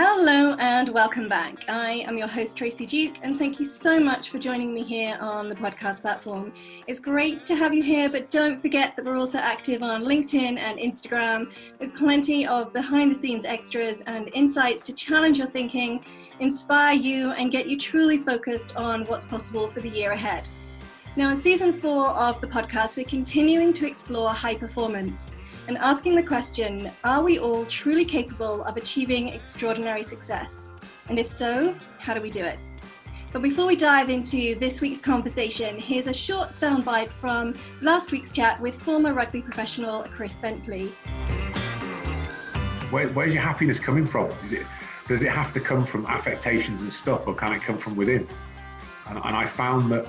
[0.00, 1.68] Hello and welcome back.
[1.68, 5.18] I am your host, Tracy Duke, and thank you so much for joining me here
[5.20, 6.52] on the podcast platform.
[6.86, 10.56] It's great to have you here, but don't forget that we're also active on LinkedIn
[10.56, 16.04] and Instagram with plenty of behind the scenes extras and insights to challenge your thinking,
[16.38, 20.48] inspire you, and get you truly focused on what's possible for the year ahead.
[21.16, 25.32] Now, in season four of the podcast, we're continuing to explore high performance
[25.68, 30.72] and asking the question Are we all truly capable of achieving extraordinary success?
[31.08, 32.58] And if so, how do we do it?
[33.32, 38.32] But before we dive into this week's conversation, here's a short soundbite from last week's
[38.32, 40.86] chat with former rugby professional Chris Bentley.
[42.90, 44.30] Where, where's your happiness coming from?
[44.44, 44.66] It,
[45.06, 48.26] does it have to come from affectations and stuff, or can it come from within?
[49.06, 50.06] And, and I found that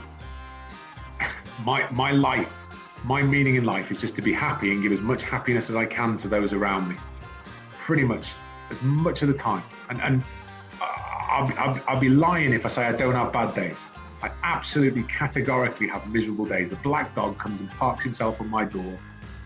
[1.65, 2.58] my my life
[3.03, 5.75] my meaning in life is just to be happy and give as much happiness as
[5.75, 6.95] I can to those around me.
[7.71, 8.33] Pretty much,
[8.69, 9.63] as much of the time.
[9.89, 10.23] And, and
[10.81, 13.83] I'll, I'll, I'll be lying if I say I don't have bad days.
[14.21, 16.69] I absolutely categorically have miserable days.
[16.69, 18.97] The black dog comes and parks himself on my door,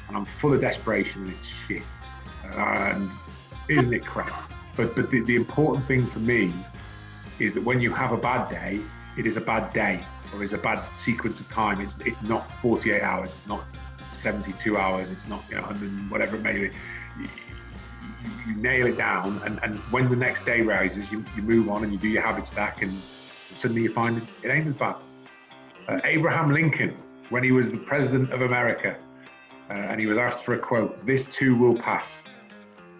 [0.07, 1.83] and I'm full of desperation, and it's shit.
[2.55, 3.09] And
[3.69, 4.51] isn't it crap?
[4.75, 6.51] But but the, the important thing for me
[7.39, 8.79] is that when you have a bad day,
[9.15, 10.03] it is a bad day
[10.33, 11.81] or is a bad sequence of time.
[11.81, 13.31] It's it's not 48 hours.
[13.31, 13.63] It's not
[14.09, 15.11] 72 hours.
[15.11, 16.59] It's not you know 100 whatever it may be.
[17.19, 17.29] You,
[18.47, 21.83] you, nail it down, and, and when the next day rises, you, you move on
[21.83, 22.91] and you do your habit stack, and
[23.53, 24.95] suddenly you find it, it ain't as bad.
[25.87, 26.95] Uh, Abraham Lincoln,
[27.29, 28.95] when he was the president of America,
[29.69, 32.23] uh, and he was asked for a quote, "This too will pass."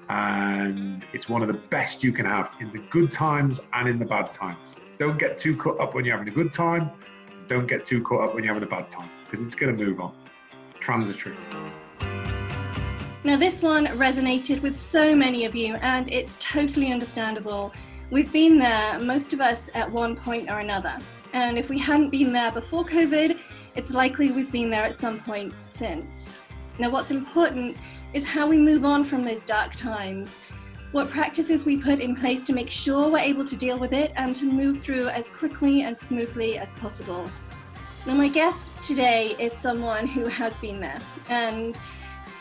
[0.09, 3.99] And it's one of the best you can have in the good times and in
[3.99, 4.75] the bad times.
[4.99, 6.91] Don't get too caught up when you're having a good time
[7.47, 9.85] don't get too caught up when you're having a bad time because it's going to
[9.85, 10.13] move on.
[10.79, 11.35] Transitory.
[13.25, 17.73] Now, this one resonated with so many of you, and it's totally understandable.
[18.11, 20.97] We've been there, most of us, at one point or another.
[21.31, 23.39] And if we hadn't been there before COVID,
[23.75, 26.35] it's likely we've been there at some point since.
[26.79, 27.77] Now, what's important
[28.13, 30.41] is how we move on from those dark times
[30.93, 34.13] what practices we put in place to make sure we're able to deal with it
[34.15, 37.27] and to move through as quickly and smoothly as possible.
[38.05, 40.99] Now, my guest today is someone who has been there
[41.29, 41.79] and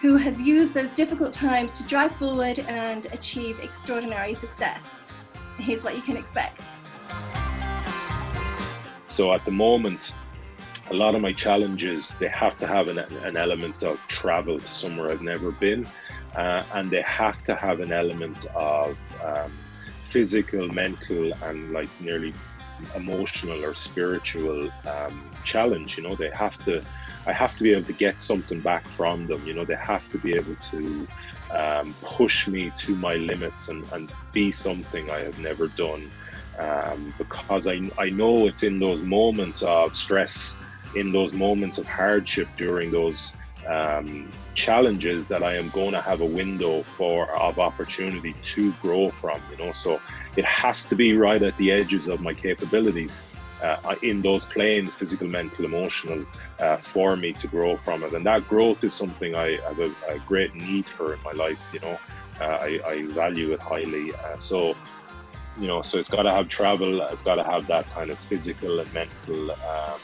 [0.03, 5.07] who has used those difficult times to drive forward and achieve extraordinary success.
[5.57, 6.73] Here's what you can expect.
[9.07, 10.15] So, at the moment,
[10.91, 14.67] a lot of my challenges they have to have an, an element of travel to
[14.67, 15.89] somewhere I've never been
[16.37, 19.53] uh, and they have to have an element of um,
[20.03, 22.35] physical, mental, and like nearly
[22.95, 25.97] emotional or spiritual um, challenge.
[25.97, 26.83] You know, they have to.
[27.25, 29.47] I have to be able to get something back from them.
[29.47, 31.07] You know, they have to be able to
[31.57, 36.11] um, push me to my limits and, and be something I have never done.
[36.59, 40.59] Um, because I, I know it's in those moments of stress,
[40.97, 43.37] in those moments of hardship, during those
[43.69, 49.11] um, challenges that I am going to have a window for of opportunity to grow
[49.11, 49.41] from.
[49.51, 50.01] You know, so
[50.37, 53.27] it has to be right at the edges of my capabilities.
[53.63, 56.27] Uh, in those planes, physical, mental, emotional,
[56.59, 58.13] uh, for me to grow from it.
[58.13, 61.61] And that growth is something I have a, a great need for in my life.
[61.73, 61.99] You know,
[62.41, 64.13] uh, I, I, value it highly.
[64.17, 64.75] Uh, so,
[65.61, 67.03] you know, so it's got to have travel.
[67.03, 70.01] It's got to have that kind of physical and mental um,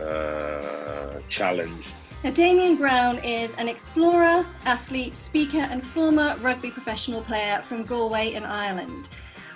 [0.00, 1.92] uh, challenge
[2.22, 8.34] now, Damien Brown is an explorer, athlete, speaker, and former rugby professional player from Galway
[8.34, 9.08] in Ireland.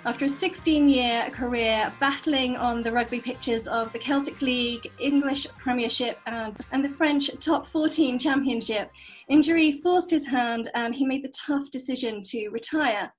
[0.05, 5.47] After a 16 year career battling on the rugby pitches of the Celtic League, English
[5.57, 8.91] Premiership, and, and the French Top 14 Championship,
[9.29, 13.11] injury forced his hand and he made the tough decision to retire.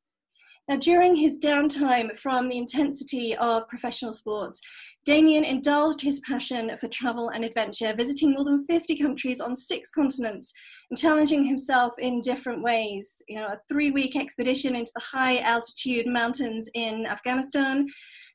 [0.69, 4.60] Now, during his downtime from the intensity of professional sports,
[5.04, 9.93] Damien indulged his passion for travel and adventure, visiting more than 50 countries on six
[9.93, 10.53] continents
[10.91, 13.23] and challenging himself in different ways.
[13.29, 17.87] You know, a three week expedition into the high altitude mountains in Afghanistan,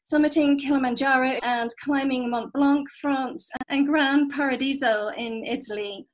[0.10, 6.08] summiting Kilimanjaro and climbing Mont Blanc, France, and Gran Paradiso in Italy.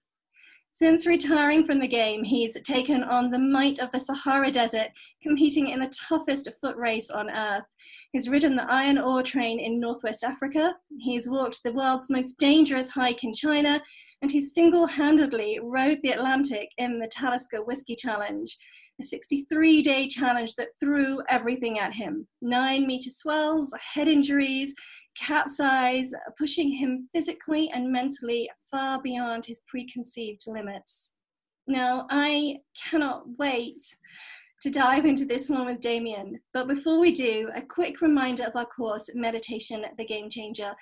[0.77, 4.89] Since retiring from the game, he's taken on the might of the Sahara Desert,
[5.23, 7.65] competing in the toughest foot race on earth.
[8.11, 10.75] He's ridden the iron ore train in northwest Africa.
[10.99, 13.81] He's walked the world's most dangerous hike in China,
[14.21, 18.55] and he single handedly rowed the Atlantic in the Talisker Whisky Challenge,
[19.01, 24.75] a 63 day challenge that threw everything at him nine meter swells, head injuries,
[25.19, 31.13] capsize, pushing him physically and mentally far beyond his preconceived limits.
[31.67, 32.57] Now, I
[32.89, 33.83] cannot wait
[34.61, 36.39] to dive into this one with Damien.
[36.53, 40.73] But before we do, a quick reminder of our course, Meditation the Game Changer.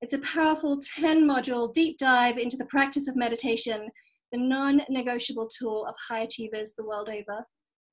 [0.00, 3.88] It's a powerful 10 module deep dive into the practice of meditation,
[4.32, 7.44] the non negotiable tool of high achievers the world over.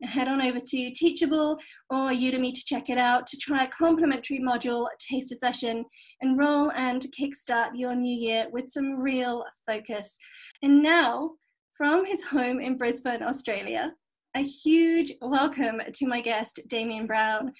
[0.03, 1.57] Head on over to Teachable
[1.89, 5.85] or Udemy to check it out, to try a complimentary module taster session,
[6.21, 10.17] enroll and kickstart your new year with some real focus.
[10.63, 11.31] And now,
[11.77, 13.93] from his home in Brisbane, Australia,
[14.35, 17.53] a huge welcome to my guest, Damien Brown.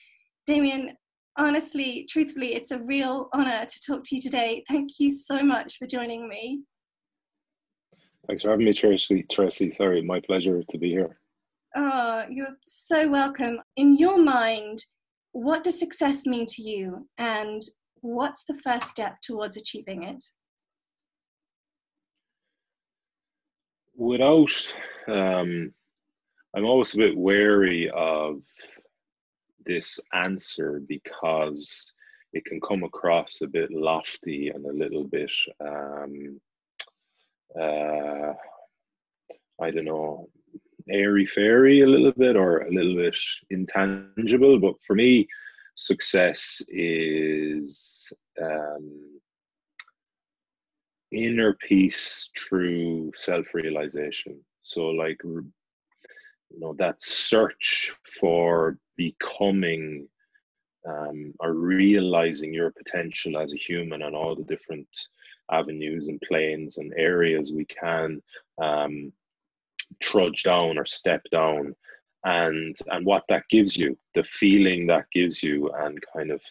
[0.48, 0.96] Damien,
[1.38, 4.64] honestly, truthfully, it's a real honor to talk to you today.
[4.68, 6.62] Thank you so much for joining me.
[8.28, 9.26] Thanks for having me, Tracy.
[9.32, 11.21] Tracy, sorry, my pleasure to be here.
[11.76, 13.60] Oh, you're so welcome.
[13.78, 14.80] In your mind,
[15.32, 17.62] what does success mean to you, and
[18.02, 20.24] what's the first step towards achieving it?
[23.96, 24.74] Without
[25.08, 25.74] um,
[26.54, 28.42] I'm always a bit wary of
[29.66, 31.94] this answer because
[32.34, 35.32] it can come across a bit lofty and a little bit,
[35.62, 36.42] um,
[37.58, 38.34] uh,
[39.62, 40.30] I don't know,
[40.90, 43.16] airy fairy a little bit or a little bit
[43.50, 44.60] intangible.
[44.60, 45.28] But for me,
[45.76, 48.12] success is
[48.42, 49.20] um,
[51.12, 54.40] inner peace through self realization.
[54.62, 60.08] So, like, you know that search for becoming
[60.88, 64.88] um, or realizing your potential as a human on all the different
[65.52, 68.22] avenues and planes and areas we can
[68.62, 69.12] um,
[70.00, 71.76] trudge down or step down
[72.24, 76.42] and and what that gives you the feeling that gives you and kind of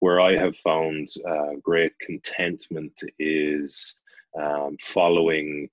[0.00, 4.00] where i have found uh, great contentment is
[4.38, 5.68] um, following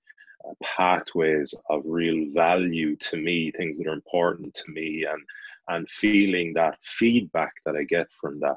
[0.48, 5.22] uh, pathways of real value to me, things that are important to me, and
[5.68, 8.56] and feeling that feedback that I get from that.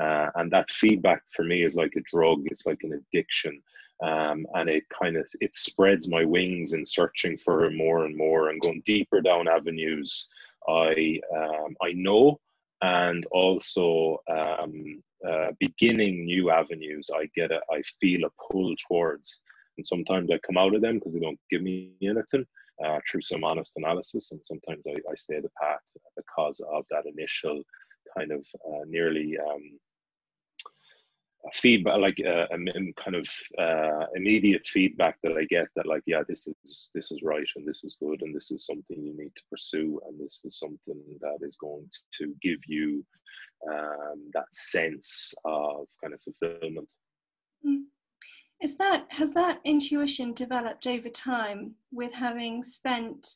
[0.00, 2.42] Uh, and that feedback for me is like a drug.
[2.46, 3.62] It's like an addiction,
[4.02, 8.50] um, and it kind of it spreads my wings in searching for more and more
[8.50, 10.28] and going deeper down avenues.
[10.68, 12.40] I um, I know,
[12.82, 17.10] and also um, uh, beginning new avenues.
[17.14, 19.42] I get a I feel a pull towards
[19.76, 22.46] and sometimes I come out of them because they don't give me anything
[22.84, 25.80] uh, through some honest analysis, and sometimes I, I stay the path
[26.16, 27.62] because of that initial
[28.16, 29.78] kind of uh, nearly um,
[31.52, 32.46] feedback, like uh,
[33.02, 37.20] kind of uh, immediate feedback that I get that like, yeah, this is this is
[37.22, 40.40] right, and this is good, and this is something you need to pursue, and this
[40.44, 41.88] is something that is going
[42.18, 43.04] to give you
[43.70, 46.92] um, that sense of kind of fulfillment.
[47.66, 47.84] Mm.
[48.62, 53.26] Is that has that intuition developed over time with having spent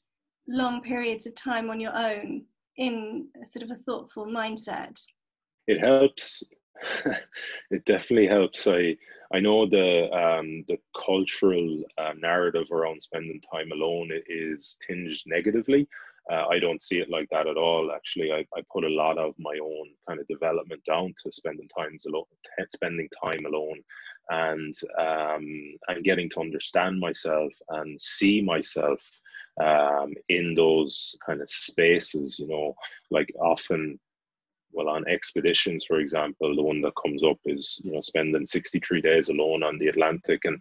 [0.49, 2.45] long periods of time on your own
[2.77, 4.99] in a sort of a thoughtful mindset?
[5.67, 6.43] It helps.
[7.71, 8.67] it definitely helps.
[8.67, 8.97] I
[9.33, 15.87] I know the um, the cultural uh, narrative around spending time alone is tinged negatively.
[16.31, 17.91] Uh, I don't see it like that at all.
[17.91, 21.69] Actually, I, I put a lot of my own kind of development down to spending
[21.69, 22.25] times alone,
[22.69, 23.81] spending time alone,
[24.31, 25.47] and um,
[25.89, 29.01] and getting to understand myself and see myself
[29.63, 32.39] um, in those kind of spaces.
[32.39, 32.75] You know,
[33.11, 33.99] like often
[34.73, 39.01] well on expeditions for example the one that comes up is you know spending 63
[39.01, 40.61] days alone on the atlantic and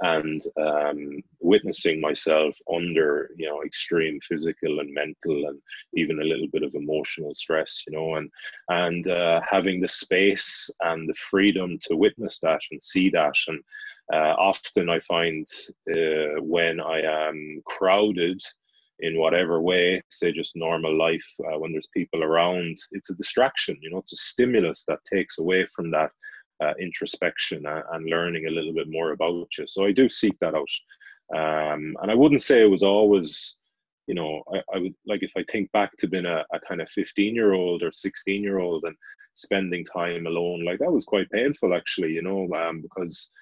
[0.00, 5.60] and um, witnessing myself under you know extreme physical and mental and
[5.94, 8.30] even a little bit of emotional stress you know and
[8.68, 13.34] and uh, having the space and the freedom to witness that and see that.
[13.48, 13.60] And
[14.12, 15.46] uh, often i find
[15.90, 18.40] uh, when i am crowded
[19.00, 23.76] in whatever way say just normal life uh, when there's people around it's a distraction
[23.80, 26.10] you know it's a stimulus that takes away from that
[26.62, 29.66] uh, introspection and, and, learning a little bit more about you.
[29.66, 30.68] So I do seek that out.
[31.34, 33.58] Um, and I wouldn't say it was always,
[34.06, 36.80] you know, I, I would like if I think back to being a, a kind
[36.80, 38.96] of 15 year old or 16 year old and
[39.34, 43.32] spending time alone, like that was quite painful actually, you know, um, because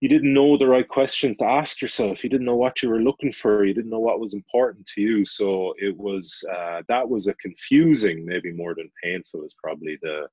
[0.00, 2.22] you didn't know the right questions to ask yourself.
[2.22, 3.64] You didn't know what you were looking for.
[3.64, 5.24] You didn't know what was important to you.
[5.24, 10.28] So it was uh, that was a confusing, maybe more than painful, is probably the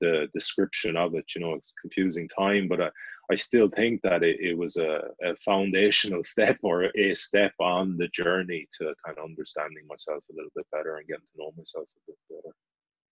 [0.00, 1.24] the description of it.
[1.34, 2.90] You know, it's confusing time, but I,
[3.30, 7.96] I still think that it, it was a, a, foundational step or a step on
[7.96, 11.52] the journey to kind of understanding myself a little bit better and getting to know
[11.56, 12.54] myself a bit better.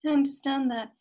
[0.06, 0.92] I understand that.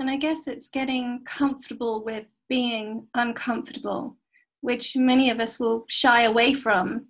[0.00, 4.16] And I guess it's getting comfortable with being uncomfortable,
[4.60, 7.06] which many of us will shy away from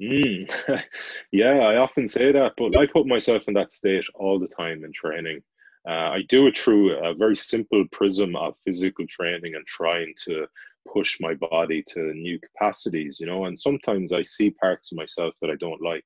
[0.00, 0.50] Mm.
[1.32, 4.84] yeah, I often say that, but I put myself in that state all the time
[4.84, 5.42] in training.
[5.88, 10.46] Uh, I do it through a very simple prism of physical training and trying to
[10.90, 13.44] push my body to new capacities, you know.
[13.44, 16.04] And sometimes I see parts of myself that I don't like,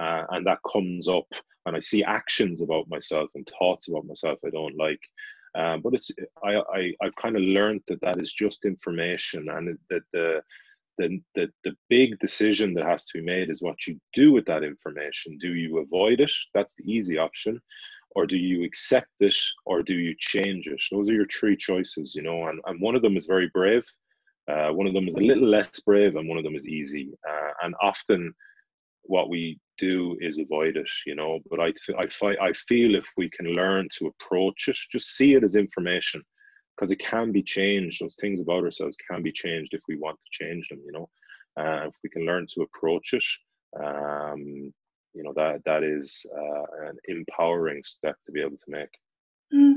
[0.00, 1.26] uh, and that comes up,
[1.66, 5.00] and I see actions about myself and thoughts about myself I don't like.
[5.54, 6.10] Um, but it's
[6.42, 10.42] I, I I've kind of learned that that is just information, and that the
[10.98, 14.46] the, the the big decision that has to be made is what you do with
[14.46, 15.38] that information.
[15.40, 16.32] Do you avoid it?
[16.54, 17.60] That's the easy option.
[18.16, 19.36] Or do you accept it?
[19.66, 20.80] Or do you change it?
[20.90, 23.84] Those are your three choices you know and, and one of them is very brave.
[24.46, 27.12] Uh, one of them is a little less brave and one of them is easy.
[27.28, 28.32] Uh, and often
[29.02, 33.28] what we do is avoid it you know but I, I, I feel if we
[33.30, 36.22] can learn to approach it just see it as information
[36.76, 38.02] because it can be changed.
[38.02, 41.08] Those things about ourselves can be changed if we want to change them you know?
[41.56, 43.24] Uh, if we can learn to approach it
[43.80, 44.72] um,
[45.14, 48.88] you know that that is uh, an empowering step to be able to make.
[49.52, 49.74] Mm.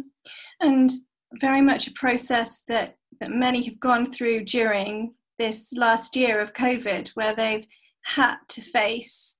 [0.61, 0.91] and
[1.39, 6.53] very much a process that that many have gone through during this last year of
[6.53, 7.67] covid where they've
[8.03, 9.37] had to face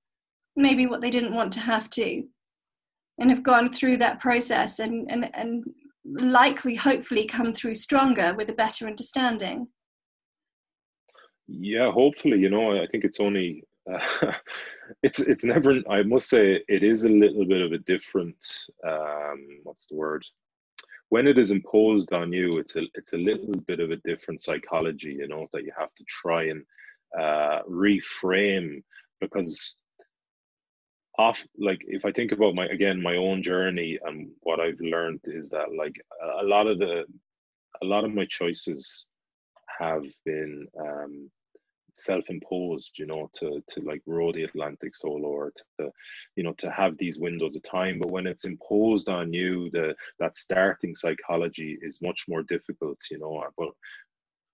[0.58, 2.22] maybe what they didn't want to have to
[3.18, 5.64] and have gone through that process and and, and
[6.04, 9.66] likely hopefully come through stronger with a better understanding
[11.46, 14.32] yeah hopefully you know i think it's only uh,
[15.02, 15.80] it's it's never.
[15.88, 18.44] I must say, it is a little bit of a different.
[18.86, 20.24] Um, what's the word?
[21.10, 24.42] When it is imposed on you, it's a it's a little bit of a different
[24.42, 25.14] psychology.
[25.18, 26.62] You know that you have to try and
[27.18, 28.82] uh, reframe
[29.20, 29.78] because
[31.18, 35.20] off like if i think about my again my own journey and what i've learned
[35.24, 36.00] is that like
[36.40, 37.04] a lot of the
[37.82, 39.06] a lot of my choices
[39.78, 41.30] have been um
[41.94, 45.90] self-imposed you know to to like row the atlantic solo or to
[46.36, 49.94] you know to have these windows of time but when it's imposed on you the
[50.20, 53.70] that starting psychology is much more difficult you know but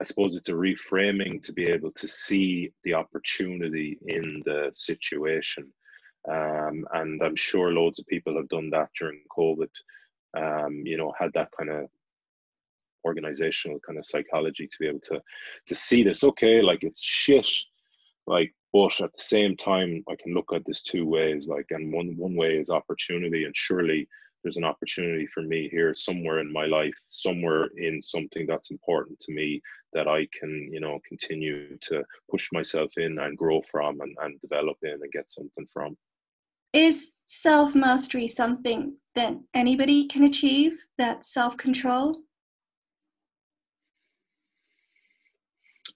[0.00, 5.72] I suppose it's a reframing to be able to see the opportunity in the situation.
[6.28, 9.68] Um, and I'm sure loads of people have done that during COVID.
[10.36, 11.88] Um, you know, had that kind of
[13.04, 15.20] organizational kind of psychology to be able to
[15.66, 17.48] to see this okay like it's shit
[18.26, 21.92] like but at the same time i can look at this two ways like and
[21.92, 24.08] one one way is opportunity and surely
[24.42, 29.18] there's an opportunity for me here somewhere in my life somewhere in something that's important
[29.20, 29.60] to me
[29.92, 34.40] that i can you know continue to push myself in and grow from and, and
[34.40, 35.96] develop in and get something from
[36.74, 42.24] is self mastery something that anybody can achieve that self control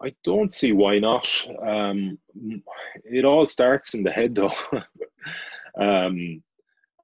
[0.00, 1.28] I don't see why not.
[1.60, 2.18] Um,
[3.04, 4.52] it all starts in the head, though.
[5.80, 6.42] um,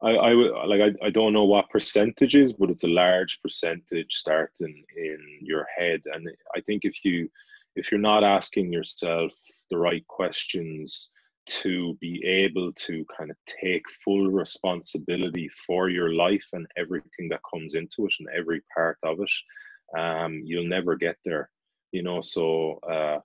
[0.03, 0.33] I, I
[0.67, 5.67] like I, I don't know what percentages, but it's a large percentage starting in your
[5.77, 6.03] head.
[6.13, 7.29] And I think if you
[7.75, 9.33] if you're not asking yourself
[9.71, 11.11] the right questions
[11.47, 17.41] to be able to kind of take full responsibility for your life and everything that
[17.53, 21.51] comes into it and every part of it, um, you'll never get there
[21.95, 22.21] you know?
[22.21, 23.21] So uh,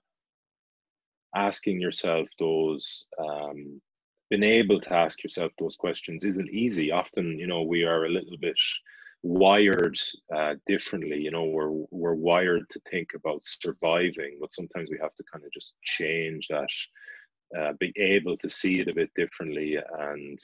[1.34, 3.82] asking yourself those um,
[4.30, 6.92] being able to ask yourself those questions isn't easy.
[6.92, 8.58] Often you know we are a little bit
[9.22, 9.98] wired
[10.34, 11.44] uh, differently you know?
[11.44, 15.74] We're we're wired to think about surviving but sometimes we have to kind of just
[15.82, 16.70] change that
[17.58, 20.38] uh, be able to see it a bit differently and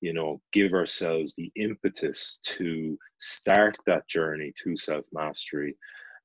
[0.00, 5.76] you know give ourselves the impetus to start that journey to self mastery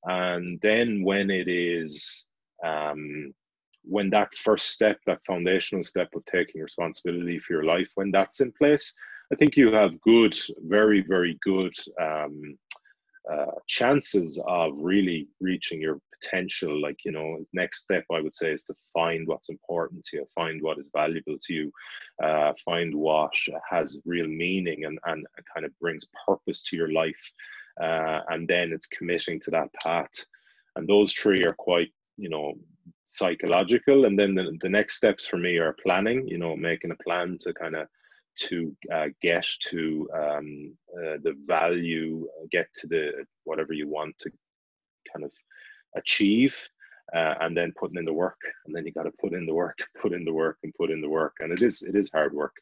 [0.05, 2.27] and then when it is
[2.63, 3.33] um,
[3.83, 8.41] when that first step that foundational step of taking responsibility for your life when that's
[8.41, 8.95] in place
[9.31, 10.35] i think you have good
[10.67, 12.57] very very good um,
[13.31, 18.51] uh, chances of really reaching your potential like you know next step i would say
[18.51, 21.71] is to find what's important to you find what is valuable to you
[22.23, 23.31] uh, find what
[23.69, 27.31] has real meaning and, and kind of brings purpose to your life
[27.81, 30.25] uh, and then it's committing to that path.
[30.75, 32.53] And those three are quite you know
[33.05, 34.05] psychological.
[34.05, 37.37] And then the, the next steps for me are planning you know making a plan
[37.41, 37.87] to kind of
[38.37, 44.29] to uh, get to um, uh, the value get to the whatever you want to
[45.11, 45.31] kind of
[45.95, 46.57] achieve
[47.15, 48.39] uh, and then putting in the work.
[48.65, 50.91] And then you got to put in the work put in the work and put
[50.91, 51.33] in the work.
[51.39, 52.55] And it is it is hard work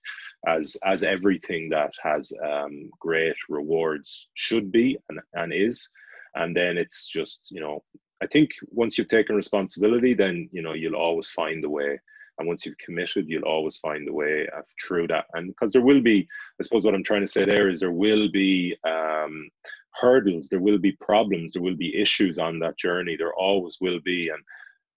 [0.48, 5.92] as as everything that has um, great rewards should be and, and is.
[6.36, 7.84] And then it's just you know
[8.22, 12.00] i think once you've taken responsibility then you know you'll always find a way
[12.38, 15.25] and once you've committed you'll always find a way uh, through that.
[15.34, 16.28] And because there will be
[16.60, 19.50] i suppose what i'm trying to say there is there will be um,
[19.92, 23.16] hurdles there will be problems there will be issues on that journey.
[23.16, 24.30] There always will be.
[24.30, 24.44] And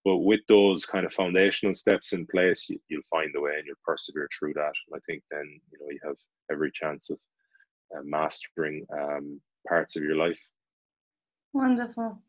[0.05, 3.67] but with those kind of foundational steps in place you, will find a way and
[3.67, 4.73] you'll persevere through that.
[4.89, 6.17] And i think then you know you have
[6.51, 7.19] every chance of
[7.97, 10.41] uh, mastering um, parts of your life.
[11.53, 12.21] Wonderful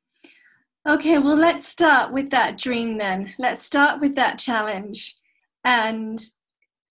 [0.87, 3.33] Okay, well, let's start with that dream then.
[3.37, 5.17] Let's start with that challenge.
[5.65, 6.17] And,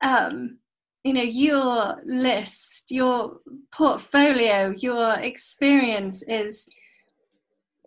[0.02, 0.58] um,
[1.02, 3.38] you know, your list, your
[3.72, 6.68] portfolio, your experience is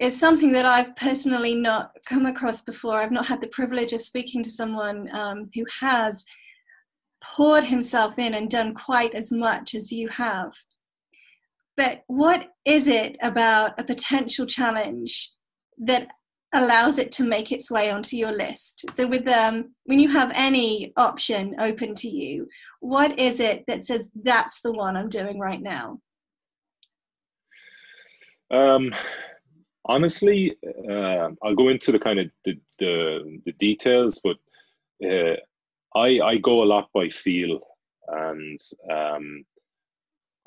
[0.01, 2.95] is something that I've personally not come across before.
[2.95, 6.25] I've not had the privilege of speaking to someone um, who has
[7.21, 10.53] poured himself in and done quite as much as you have.
[11.77, 15.33] But what is it about a potential challenge
[15.79, 16.09] that
[16.53, 18.85] allows it to make its way onto your list.
[18.91, 22.47] So with um when you have any option open to you,
[22.79, 25.99] what is it that says that's the one I'm doing right now?
[28.51, 28.91] Um
[29.89, 30.55] honestly,
[30.89, 34.37] uh, I'll go into the kind of the the, the details, but
[35.05, 35.35] uh,
[35.95, 37.59] I I go a lot by feel,
[38.07, 38.59] and
[38.89, 39.43] um,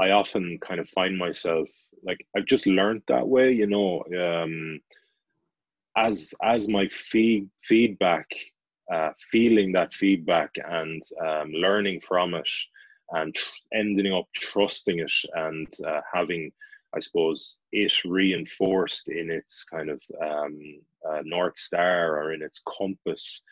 [0.00, 1.68] I often kind of find myself
[2.04, 3.52] like I've just learned that way.
[3.52, 4.80] You know, um,
[5.96, 8.26] as as my feed, feedback
[8.92, 12.48] uh, feeling that feedback and um, learning from it
[13.10, 16.50] and tr- ending up trusting it and uh, having
[16.94, 20.58] i suppose it reinforced in its kind of um,
[21.08, 23.44] uh, north star or in its compass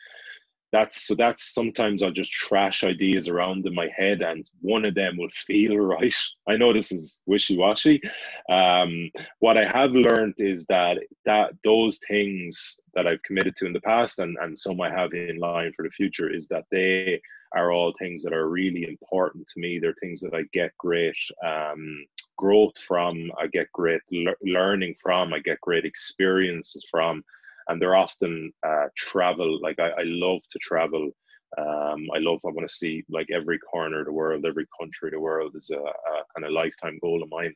[0.71, 4.95] that's so that's sometimes I'll just trash ideas around in my head and one of
[4.95, 6.15] them will feel right.
[6.47, 8.01] I know this is wishy-washy.
[8.49, 13.73] Um, what I have learned is that that those things that I've committed to in
[13.73, 17.21] the past and, and some I have in line for the future is that they
[17.53, 19.77] are all things that are really important to me.
[19.77, 22.05] They're things that I get great um,
[22.37, 27.23] growth from, I get great le- learning from, I get great experiences from
[27.67, 29.59] and they're often uh, travel.
[29.61, 31.11] Like I, I love to travel.
[31.57, 32.39] Um, I love.
[32.45, 35.53] I want to see like every corner of the world, every country of the world
[35.55, 37.53] is a, a kind of lifetime goal of mine.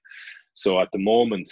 [0.53, 1.49] So at the moment,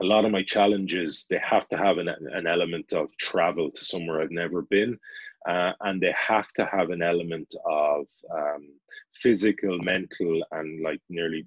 [0.00, 3.84] a lot of my challenges they have to have an, an element of travel to
[3.84, 4.98] somewhere I've never been,
[5.48, 8.68] uh, and they have to have an element of um,
[9.14, 11.46] physical, mental, and like nearly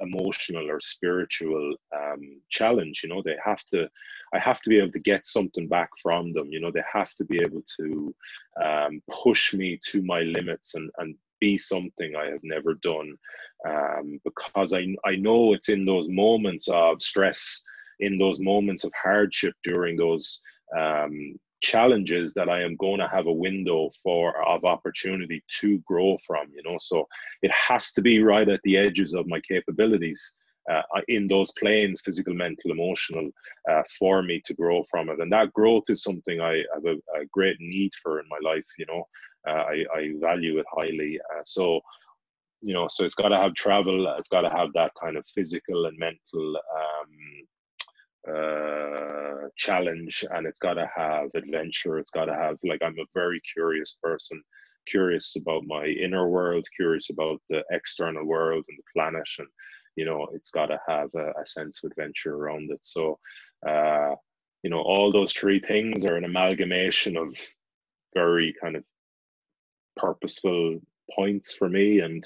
[0.00, 3.88] emotional or spiritual um, challenge you know they have to
[4.34, 7.12] i have to be able to get something back from them you know they have
[7.14, 8.14] to be able to
[8.64, 13.14] um, push me to my limits and and be something i have never done
[13.68, 17.62] um, because i i know it's in those moments of stress
[18.00, 20.42] in those moments of hardship during those
[20.76, 26.18] um, challenges that I am going to have a window for of opportunity to grow
[26.26, 26.76] from, you know.
[26.78, 27.08] So
[27.42, 30.36] it has to be right at the edges of my capabilities
[30.70, 33.30] uh, in those planes, physical, mental, emotional,
[33.70, 35.20] uh, for me to grow from it.
[35.20, 38.66] And that growth is something I have a, a great need for in my life,
[38.78, 39.04] you know.
[39.46, 41.20] Uh, I, I, value it highly.
[41.30, 41.80] Uh, so,
[42.62, 45.26] you know, so it's got to have travel, it's got to have that kind of
[45.26, 47.10] physical and mental um,
[48.28, 51.98] uh, challenge and it's got to have adventure.
[51.98, 54.42] It's got to have like i'm a very curious person
[54.86, 59.48] curious about my inner world curious about the external world and the planet and
[59.96, 62.80] you know it's got to have a, a, sense of adventure around it.
[62.82, 63.18] So
[63.66, 64.14] uh,
[64.62, 67.36] you know all those three things are an amalgamation of
[68.14, 68.84] very kind of
[69.96, 70.80] purposeful
[71.14, 72.24] points for me and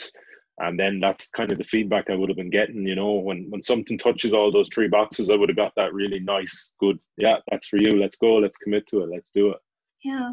[0.60, 2.86] and then that's kind of the feedback I would have been getting.
[2.86, 5.94] You know, when when something touches all those three boxes, I would have got that
[5.94, 6.98] really nice, good.
[7.16, 7.98] Yeah, that's for you.
[7.98, 8.36] Let's go.
[8.36, 9.10] Let's commit to it.
[9.10, 9.58] Let's do it.
[10.04, 10.32] Yeah,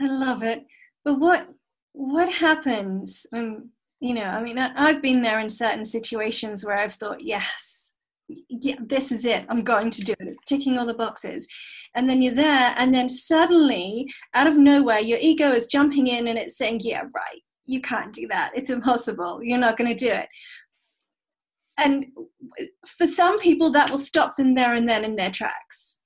[0.00, 0.64] I love it.
[1.04, 1.48] But what
[1.92, 3.26] what happens?
[3.32, 3.70] Um,
[4.00, 7.94] you know, I mean, I've been there in certain situations where I've thought, yes,
[8.28, 9.46] yeah, this is it.
[9.48, 10.28] I'm going to do it.
[10.28, 11.48] It's ticking all the boxes.
[11.96, 16.26] And then you're there, and then suddenly, out of nowhere, your ego is jumping in
[16.26, 18.52] and it's saying, yeah, right you can't do that.
[18.54, 19.40] It's impossible.
[19.42, 20.28] You're not going to do it.
[21.76, 22.06] And
[22.86, 26.00] for some people, that will stop them there and then in their tracks.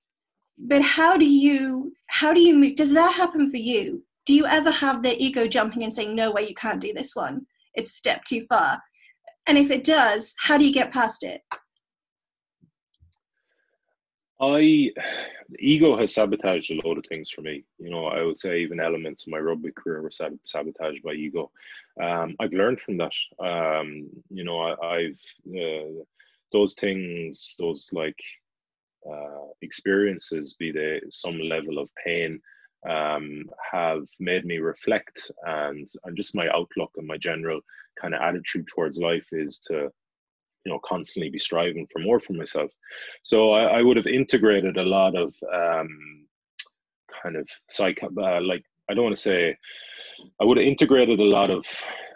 [0.56, 2.74] But how do you, how do you move?
[2.74, 4.02] Does that happen for you?
[4.26, 7.14] Do you ever have the ego jumping and saying, no way, you can't do this
[7.14, 7.46] one?
[7.74, 8.80] It's a step too far.
[9.46, 11.40] And if it does, how do you get past it?
[14.40, 14.92] I
[15.58, 17.64] ego has sabotaged a lot of things for me.
[17.78, 21.12] You know, I would say even elements of my rugby career were sab- sabotaged by
[21.12, 21.50] ego.
[22.00, 23.12] Um, I've learned from that.
[23.40, 26.04] Um, you know, I, have uh,
[26.52, 28.18] those things, those like
[29.08, 32.40] uh, experiences, be they some level of pain,
[32.88, 37.60] um, have made me reflect and and just my outlook and my general
[38.00, 39.90] kind of attitude towards life is to
[40.64, 42.70] you know constantly be striving for more for myself.
[43.22, 46.26] So i, I would have integrated a lot of um,
[47.22, 49.56] kind of psych uh, like i don't want to say
[50.40, 51.66] I would have integrated a lot of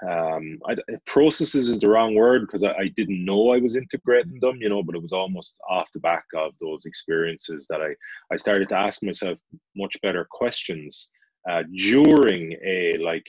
[0.09, 0.77] um, I,
[1.07, 4.69] processes is the wrong word because I, I, didn't know I was integrating them, you
[4.69, 7.95] know, but it was almost off the back of those experiences that I,
[8.33, 9.39] I started to ask myself
[9.77, 11.11] much better questions
[11.49, 13.27] uh, during a like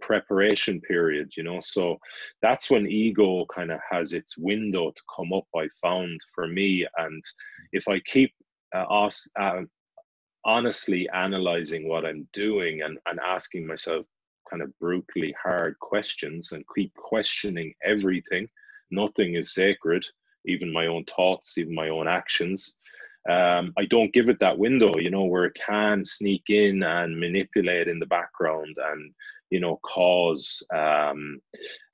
[0.00, 1.60] preparation period, you know.
[1.60, 1.98] So
[2.42, 5.46] that's when ego kind of has its window to come up.
[5.56, 7.22] I found for me, and
[7.72, 8.32] if I keep
[8.74, 9.62] uh, ask, uh,
[10.44, 14.06] honestly analyzing what I'm doing and, and asking myself
[14.48, 18.48] kind of brutally hard questions and keep questioning everything.
[18.90, 20.06] Nothing is sacred,
[20.46, 22.76] even my own thoughts, even my own actions.
[23.28, 27.18] Um, I don't give it that window, you know, where it can sneak in and
[27.18, 29.12] manipulate in the background and,
[29.50, 31.38] you know, cause um,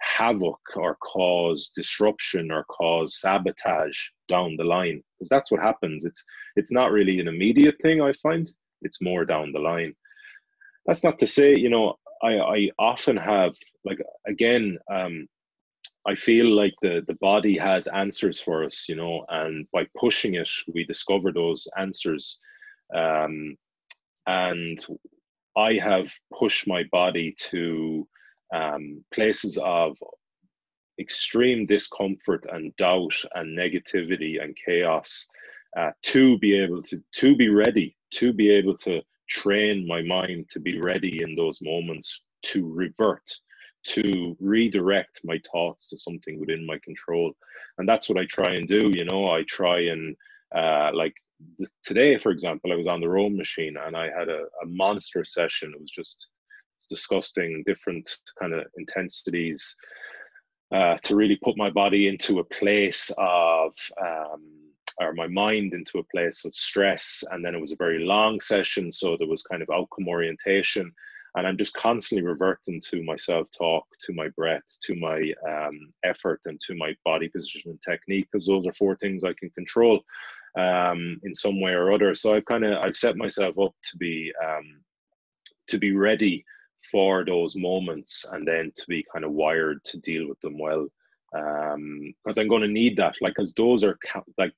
[0.00, 5.02] havoc or cause disruption or cause sabotage down the line.
[5.18, 6.04] Because that's what happens.
[6.04, 6.24] It's
[6.56, 8.00] it's not really an immediate thing.
[8.00, 8.50] I find
[8.82, 9.94] it's more down the line.
[10.86, 15.28] That's not to say, you know, I, I often have like again um,
[16.06, 20.34] I feel like the the body has answers for us, you know, and by pushing
[20.34, 22.40] it, we discover those answers.
[22.94, 23.56] Um,
[24.26, 24.84] and
[25.56, 28.06] I have pushed my body to
[28.54, 29.96] um, places of
[30.98, 35.28] extreme discomfort and doubt and negativity and chaos
[35.76, 40.48] uh, to be able to to be ready to be able to train my mind
[40.50, 43.28] to be ready in those moments to revert
[43.84, 47.32] to redirect my thoughts to something within my control.
[47.78, 50.14] And that's what i try and do you know i try and
[50.54, 51.14] uh, like
[51.84, 55.24] today for example i was on the rowing machine and i had a, a monster
[55.24, 56.28] session it was just
[56.88, 58.08] disgusting different
[58.40, 59.76] kind of intensities
[60.74, 64.42] uh, to really put my body into a place of um,
[65.00, 67.24] or my mind into a place of stress.
[67.30, 68.90] And then it was a very long session.
[68.92, 70.92] So there was kind of outcome orientation.
[71.34, 75.92] And I'm just constantly reverting to my self talk, to my breath, to my um,
[76.04, 79.48] effort, and to my body position and technique, because those are four things I can
[79.50, 80.02] control
[80.58, 82.14] um, in some way or other.
[82.14, 84.80] So I've kind of I've set myself up to be um,
[85.68, 86.44] to be ready
[86.90, 90.88] for those moments, and then to be kind of wired to deal with them well
[91.34, 93.98] um because i'm going to need that like because those are
[94.38, 94.52] like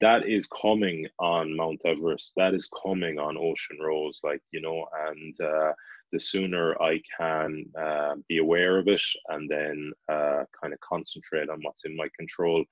[0.00, 4.86] that is coming on mount everest that is coming on ocean rows like you know
[5.08, 5.72] and uh
[6.12, 11.48] the sooner i can uh, be aware of it and then uh kind of concentrate
[11.48, 12.62] on what's in my control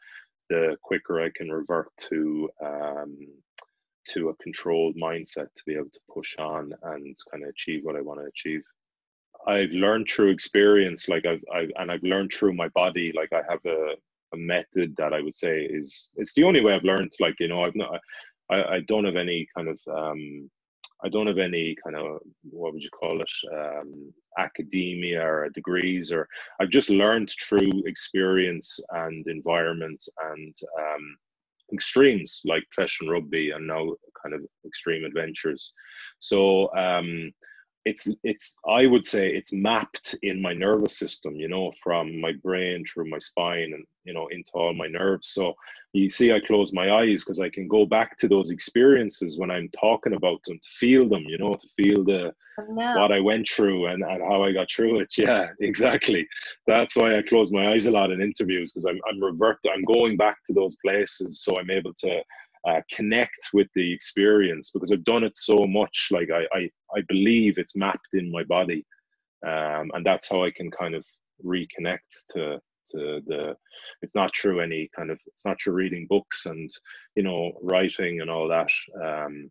[0.51, 3.17] the quicker i can revert to um
[4.07, 7.97] to a controlled mindset to be able to push on and kind of achieve what
[7.97, 8.63] i want to achieve
[9.47, 13.13] I've learned through experience, like I've, I've and I've learned through my body.
[13.15, 13.95] Like I have a,
[14.35, 17.13] a method that I would say is it's the only way I've learned.
[17.21, 18.01] Like you know, I've not,
[18.51, 20.51] I, I don't have any kind of, um,
[21.03, 26.13] I don't have any kind of what would you call it, um, academia or degrees,
[26.13, 26.29] or
[26.61, 31.17] I've just learned through experience and environments and um,
[31.73, 35.73] extremes like professional rugby and now kind of extreme adventures.
[36.19, 37.33] So um,
[37.85, 42.33] it's it's i would say it's mapped in my nervous system you know from my
[42.43, 45.29] brain through my spine and you know into all my nerves.
[45.29, 45.55] So
[45.93, 49.51] you see i close my eyes because i can go back to those experiences when
[49.51, 53.19] i'm talking about them to feel them you know to feel the oh, what i
[53.19, 55.13] went through and, and how i got through it.
[55.19, 56.29] Yeah exactly.
[56.67, 59.83] That's why i close my eyes a lot in interviews because i'm i'm revert i'm
[59.83, 62.23] going back to those places so i'm able to
[62.69, 66.09] uh, connect with the experience because I've done it so much.
[66.11, 68.85] Like I, I, I believe it's mapped in my body,
[69.47, 71.05] um, and that's how I can kind of
[71.45, 71.99] reconnect
[72.31, 72.61] to
[72.93, 73.57] to the.
[74.03, 75.21] It's not through any kind of.
[75.27, 76.71] It's not through reading books and
[77.17, 78.71] you know writing and all that.
[79.03, 79.51] Um,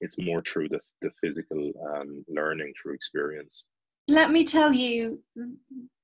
[0.00, 3.66] it's more through the the physical um, learning through experience.
[4.06, 5.22] Let me tell you,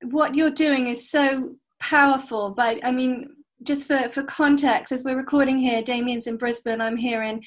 [0.02, 2.50] what you're doing is so powerful.
[2.50, 3.28] But I mean,
[3.62, 7.42] just for, for context, as we're recording here, Damien's in Brisbane, I'm here in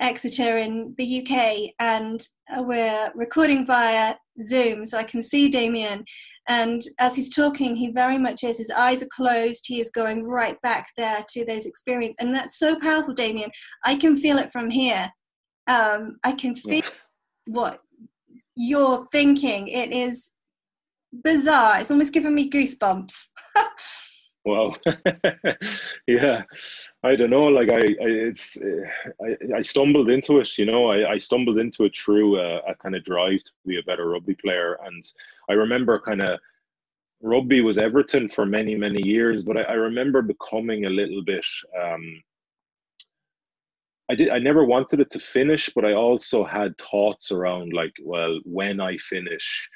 [0.00, 2.20] Exeter in the UK, and
[2.54, 6.04] uh, we're recording via Zoom, so I can see Damien.
[6.48, 10.24] And as he's talking, he very much is, his eyes are closed, he is going
[10.24, 12.16] right back there to those experiences.
[12.20, 13.50] And that's so powerful, Damien.
[13.84, 15.08] I can feel it from here.
[15.66, 16.82] Um, I can feel
[17.46, 17.78] what
[18.56, 19.68] you're thinking.
[19.68, 20.32] It is
[21.22, 21.80] bizarre.
[21.80, 23.26] It's almost giving me goosebumps.
[24.44, 24.74] Wow.
[26.06, 26.42] yeah.
[27.02, 27.44] I don't know.
[27.46, 28.58] Like I, I it's
[29.22, 30.56] I, I stumbled into it.
[30.58, 33.78] You know, I, I stumbled into it through a, a kind of drive to be
[33.78, 35.04] a better rugby player, and
[35.50, 36.40] I remember kind of
[37.22, 41.44] rugby was everything for many many years, but I, I remember becoming a little bit.
[41.82, 42.22] Um,
[44.10, 44.30] I did.
[44.30, 48.80] I never wanted it to finish, but I also had thoughts around like, well, when
[48.80, 49.70] I finish,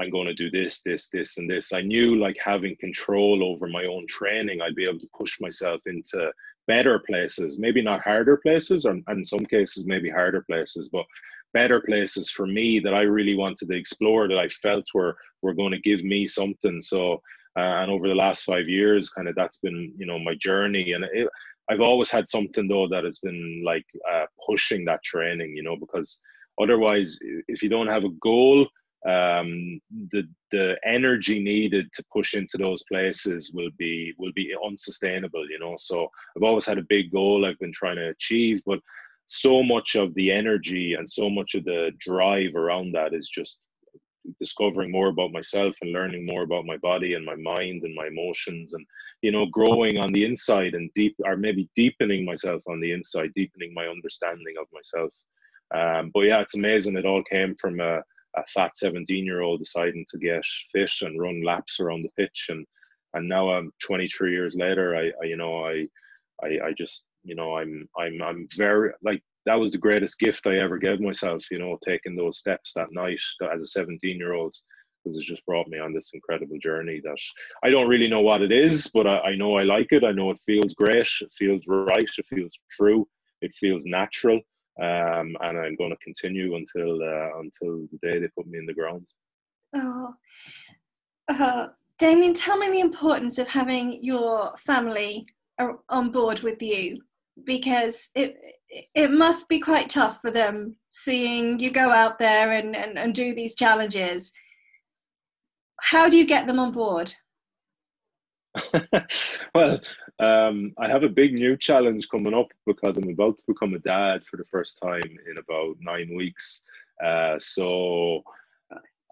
[0.00, 1.72] I'm going to do this, this, this, and this.
[1.72, 5.82] I knew like having control over my own training, I'd be able to push myself
[5.86, 6.32] into
[6.66, 11.04] better places, maybe not harder places, or in some cases, maybe harder places, but
[11.52, 15.54] better places for me that I really wanted to explore that I felt were were
[15.54, 16.80] going to give me something.
[16.80, 17.14] So,
[17.58, 20.92] uh, and over the last five years, kind of that's been you know my journey,
[20.92, 21.28] and it,
[21.70, 25.76] I've always had something though that has been like uh, pushing that training, you know,
[25.76, 26.20] because
[26.60, 28.66] otherwise, if you don't have a goal
[29.08, 35.48] um, the the energy needed to push into those places will be will be unsustainable
[35.48, 35.74] you know?
[35.78, 38.78] So i've always had a big goal i've been trying to achieve but
[39.26, 43.60] so much of the energy and so much of the drive around that is just
[44.38, 48.06] discovering more about myself and learning more about my body and my mind and my
[48.06, 48.86] emotions and
[49.20, 53.30] you know growing on the inside and deep or maybe deepening myself on the inside
[53.34, 55.12] deepening my understanding of myself.
[55.74, 58.02] Um, but yeah it's amazing it all came from a
[58.36, 62.46] a fat 17 year old deciding to get fit and run laps around the pitch.
[62.48, 62.66] And
[63.14, 65.86] and now I'm 23 years later I, I you know I,
[66.42, 70.46] I I just you know I'm I'm I'm very like that was the greatest gift
[70.46, 73.20] I ever gave myself you know taking those steps that night
[73.52, 74.54] as a 17 year old
[75.04, 77.18] because it just brought me on this incredible journey that
[77.64, 80.04] I don't really know what it is but I, I know I like it.
[80.04, 81.08] I know it feels great.
[81.20, 82.08] It feels right.
[82.18, 83.06] It feels true.
[83.40, 84.40] It feels natural
[84.80, 88.66] um, and I'm going to continue until uh, until the day they put me in
[88.66, 89.06] the ground.
[89.74, 90.14] Oh,
[91.28, 95.26] uh, Damien, tell me the importance of having your family
[95.88, 97.00] on board with you
[97.44, 98.36] because it
[98.94, 103.14] it must be quite tough for them seeing you go out there and, and, and
[103.14, 104.32] do these challenges.
[105.80, 107.12] How do you get them on board?
[109.54, 109.80] well,
[110.22, 113.80] um, I have a big new challenge coming up because I'm about to become a
[113.80, 116.64] dad for the first time in about nine weeks.
[117.04, 118.22] Uh, so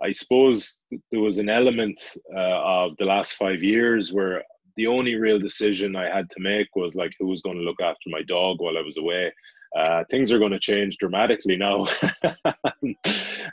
[0.02, 2.00] I suppose there was an element
[2.34, 4.42] uh, of the last five years where
[4.76, 7.82] the only real decision I had to make was like who was going to look
[7.82, 9.32] after my dog while I was away.
[9.76, 11.86] Uh, things are going to change dramatically now.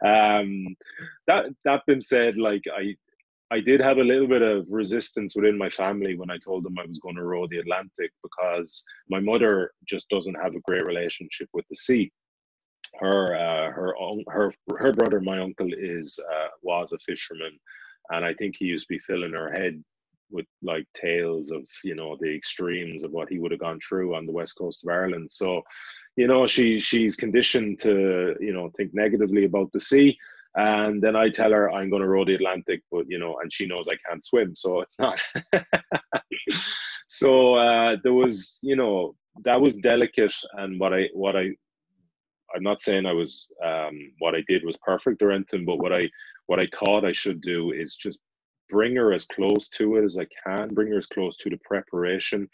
[0.05, 0.75] um,
[1.27, 2.95] that that being said, like I
[3.49, 6.77] I did have a little bit of resistance within my family when I told them
[6.77, 10.85] I was going to row the Atlantic because my mother just doesn't have a great
[10.85, 12.11] relationship with the sea.
[12.99, 13.93] Her, uh, her,
[14.27, 17.57] her, her brother, my uncle, is uh, was a fisherman,
[18.09, 19.81] and I think he used to be filling her head
[20.29, 24.15] with like tales of you know the extremes of what he would have gone through
[24.15, 25.29] on the west coast of Ireland.
[25.31, 25.61] So,
[26.15, 30.17] you know, she she's conditioned to you know think negatively about the sea
[30.55, 33.51] and then I tell her I'm going to row the Atlantic, but you know, and
[33.51, 35.19] she knows I can't swim, so it's not.
[37.07, 41.51] so uh, there was, you know, that was delicate, and what I what I
[42.55, 45.93] I'm not saying I was um, what I did was perfect or anything, but what
[45.93, 46.09] I
[46.47, 48.19] what I thought I should do is just
[48.69, 51.59] bring her as close to it as I can, bring her as close to the
[51.63, 52.49] preparation,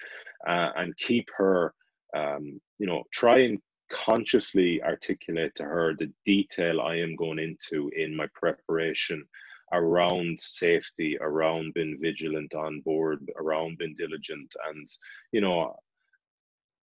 [0.47, 1.73] uh, and keep her,
[2.15, 3.59] um, you know, try and
[3.93, 9.25] consciously articulate to her the detail I am going into in my preparation
[9.71, 14.53] around safety, around being vigilant on board, around being diligent.
[14.69, 14.87] And,
[15.31, 15.75] you know,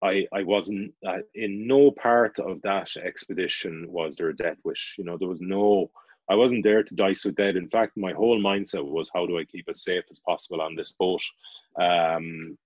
[0.04, 4.96] I, I wasn't uh, in no part of that expedition was there a death wish.
[4.98, 5.90] You know, there was no,
[6.30, 7.56] I wasn't there to dice with dead.
[7.56, 10.76] In fact, my whole mindset was how do I keep as safe as possible on
[10.76, 11.22] this boat?
[11.82, 12.58] Um,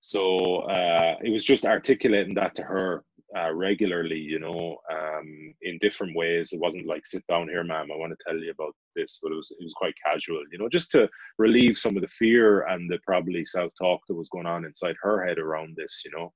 [0.00, 3.02] so uh, it was just articulating that to her
[3.34, 6.52] uh, regularly, you know, um, in different ways.
[6.52, 7.88] It wasn't like sit down here, ma'am.
[7.92, 10.58] I want to tell you about this, but it was it was quite casual, you
[10.58, 11.08] know, just to
[11.38, 14.96] relieve some of the fear and the probably self talk that was going on inside
[15.02, 16.32] her head around this, you know.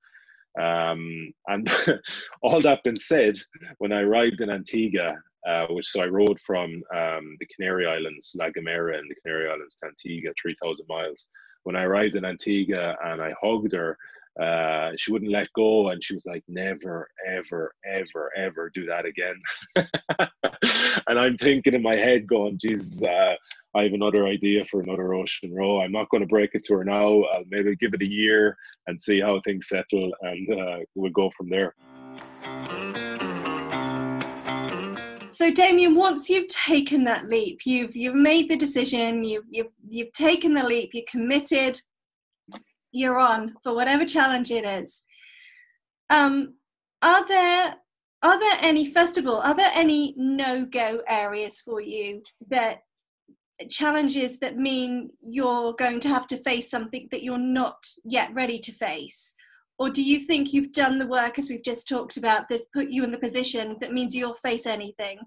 [0.61, 1.71] Um, and
[2.43, 3.39] all that being said,
[3.79, 5.15] when I arrived in Antigua,
[5.49, 9.49] uh, which so I rowed from um, the Canary Islands, La Gomera, and the Canary
[9.49, 11.29] Islands to Antigua, three thousand miles.
[11.63, 13.97] When I arrived in Antigua and I hugged her
[14.41, 19.05] uh, she wouldn't let go and she was like never ever ever ever do that
[19.05, 19.41] again.
[21.07, 23.35] And i'm thinking in my head going jesus uh,
[23.75, 25.81] i have another idea for another ocean row.
[25.81, 27.23] I'm not going to break it to her now.
[27.33, 31.31] I'll maybe give it a year and see how things settle and uh, we'll go
[31.37, 31.75] from there.
[35.31, 40.13] So Damien, once you've taken that leap, you've you've made the decision, you've you've, you've
[40.13, 41.81] taken the leap, you're committed,
[42.93, 45.03] you're on for whatever challenge it is.
[46.11, 46.55] Um,
[47.03, 47.77] are there
[48.23, 52.81] are there any first of all are there any no go areas for you that
[53.71, 58.59] challenges that mean you're going to have to face something that you're not yet ready
[58.59, 59.35] to face?
[59.79, 62.91] Or do you think you've done the work as we've just talked about that's put
[62.91, 65.19] you in the position that means you'll face anything?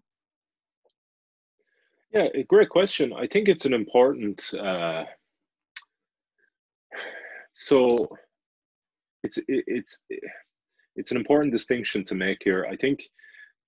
[2.11, 3.13] Yeah great question.
[3.13, 5.05] I think it's an important uh,
[7.53, 8.07] so
[9.23, 10.03] it's it, it's
[10.95, 13.01] it's an important distinction to make here i think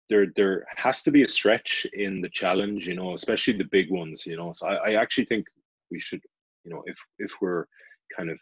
[0.09, 3.89] there there has to be a stretch in the challenge, you know, especially the big
[3.91, 4.51] ones, you know.
[4.53, 5.47] So I, I actually think
[5.89, 6.21] we should,
[6.63, 7.65] you know, if if we're
[8.15, 8.39] kind of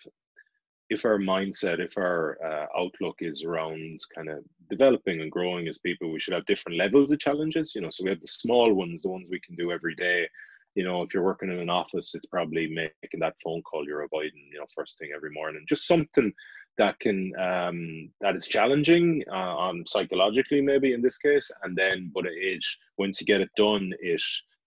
[0.89, 5.77] if our mindset, if our uh, outlook is around kind of developing and growing as
[5.79, 7.73] people, we should have different levels of challenges.
[7.73, 10.27] You know, so we have the small ones, the ones we can do every day.
[10.75, 14.03] You know, if you're working in an office, it's probably making that phone call you're
[14.03, 14.49] avoiding.
[14.51, 16.33] You know, first thing every morning, just something
[16.77, 22.09] that can um, that is challenging uh, um, psychologically maybe in this case and then
[22.15, 22.65] but it is
[22.97, 24.19] once you get it done it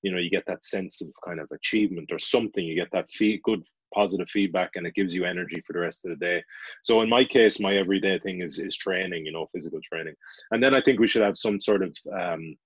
[0.03, 2.65] you know you get that sense of kind of achievement or something.
[2.65, 6.05] You get that fee- good positive feedback and it gives you energy for the rest
[6.05, 6.43] of the day.
[6.83, 10.15] So in my case my everyday thing is is training you know physical training.
[10.53, 12.57] And then i think we should have some sort of um,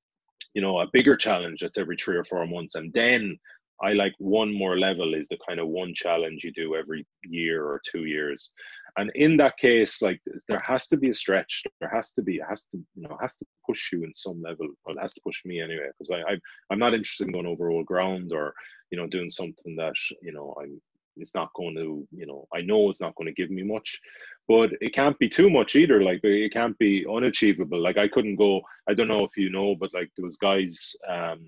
[0.54, 3.36] you know a bigger challenge that's every three or four months and then
[3.82, 7.64] I like one more level is the kind of one challenge you do every year
[7.64, 8.52] or two years.
[8.98, 11.62] And in that case, like there has to be a stretch.
[11.80, 14.68] There has to be, has to, you know, has to push you in some level.
[14.84, 16.38] Well, it has to push me anyway, because I, I
[16.70, 18.52] I'm not interested in going over old ground or,
[18.90, 20.80] you know, doing something that, you know, I'm
[21.20, 24.00] it's not going to, you know, I know it's not going to give me much,
[24.48, 26.02] but it can't be too much either.
[26.02, 27.80] Like it can't be unachievable.
[27.80, 30.94] Like I couldn't go, I don't know if you know, but like there was guys,
[31.08, 31.44] um,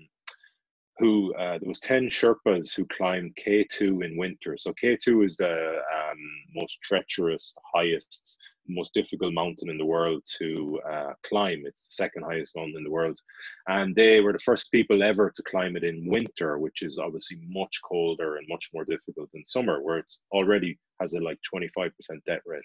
[0.99, 4.57] who uh, there was 10 Sherpas who climbed K2 in winter.
[4.57, 6.17] So K2 is the um,
[6.55, 11.63] most treacherous, highest, most difficult mountain in the world to uh, climb.
[11.65, 13.19] It's the second highest mountain in the world.
[13.67, 17.39] And they were the first people ever to climb it in winter, which is obviously
[17.47, 21.91] much colder and much more difficult than summer, where it's already has a like 25%
[22.25, 22.61] death rate.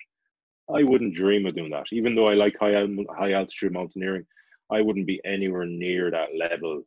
[0.73, 1.87] I wouldn't dream of doing that.
[1.93, 2.87] Even though I like high,
[3.19, 4.27] high altitude mountaineering,
[4.71, 6.83] I wouldn't be anywhere near that level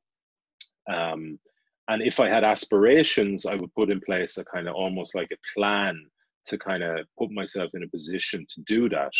[0.89, 1.39] um,
[1.87, 5.29] and if I had aspirations, I would put in place a kind of almost like
[5.31, 6.05] a plan
[6.45, 9.11] to kind of put myself in a position to do that.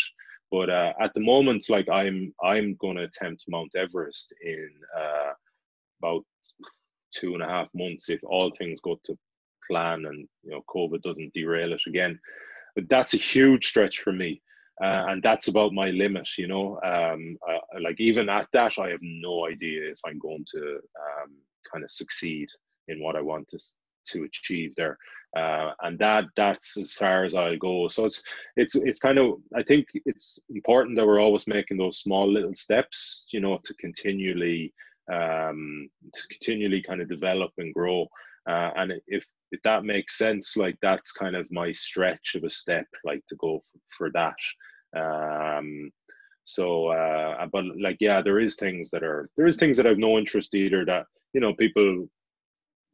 [0.50, 5.32] But uh, at the moment, like I'm, I'm going to attempt Mount Everest in uh,
[6.02, 6.24] about
[7.14, 9.18] two and a half months if all things go to
[9.70, 12.18] plan and you know COVID doesn't derail it again.
[12.74, 14.40] But that's a huge stretch for me.
[14.82, 16.80] Uh, and that's about my limit, you know.
[16.82, 21.30] Um, uh, like even at that, I have no idea if I'm going to um,
[21.70, 22.48] kind of succeed
[22.88, 23.58] in what I want to
[24.04, 24.98] to achieve there.
[25.36, 27.88] Uh, and that that's as far as I'll go.
[27.88, 28.22] So it's
[28.56, 32.54] it's it's kind of I think it's important that we're always making those small little
[32.54, 34.74] steps, you know, to continually
[35.12, 38.06] um, to continually kind of develop and grow.
[38.48, 42.50] Uh, and if if that makes sense, like that's kind of my stretch of a
[42.50, 44.34] step, like to go for, for that.
[44.98, 45.90] Um,
[46.44, 49.98] so, uh, but like, yeah, there is things that are there is things that I've
[49.98, 52.08] no interest either that you know people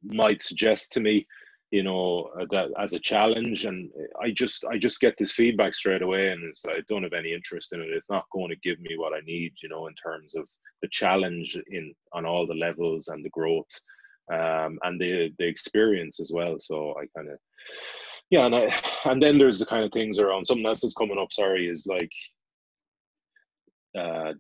[0.03, 1.27] might suggest to me
[1.71, 3.91] you know that as a challenge and
[4.23, 7.73] i just i just get this feedback straight away and i don't have any interest
[7.73, 7.89] in it.
[7.91, 10.49] It's not going to give me what i need you know in terms of
[10.83, 13.69] the challenge in on all the levels and the growth
[14.33, 16.59] um, and the the experience as well.
[16.59, 17.39] So i kind of
[18.31, 18.75] yeah and i
[19.05, 21.87] and then there's the kind of things around something else that's coming up sorry is
[21.87, 22.13] like
[23.99, 24.33] uh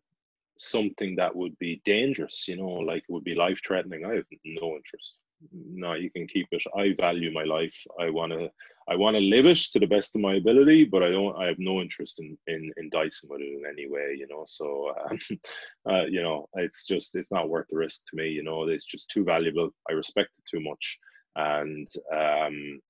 [0.58, 4.24] something that would be dangerous, you know, like it would be life threatening, I have
[4.44, 5.18] no interest.
[5.52, 6.62] No, you can keep it.
[6.76, 7.76] I value my life.
[8.00, 8.50] I want to,
[8.88, 11.36] I want to live it to the best of my ability, but I don't.
[11.36, 14.42] I have no interest in in, in dicing with it in any way, you know.
[14.46, 15.18] So, um,
[15.88, 18.30] uh, you know, it's just it's not worth the risk to me.
[18.30, 19.70] You know, it's just too valuable.
[19.88, 20.98] I respect it too much,
[21.36, 22.80] and um,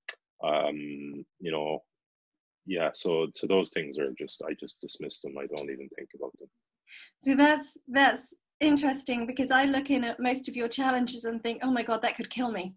[0.43, 1.83] um, you know,
[2.65, 2.91] yeah.
[2.95, 5.37] So, so those things are just I just dismiss them.
[5.39, 6.49] I don't even think about them.
[7.21, 11.61] So that's that's interesting because I look in at most of your challenges and think,
[11.63, 12.75] oh my god, that could kill me.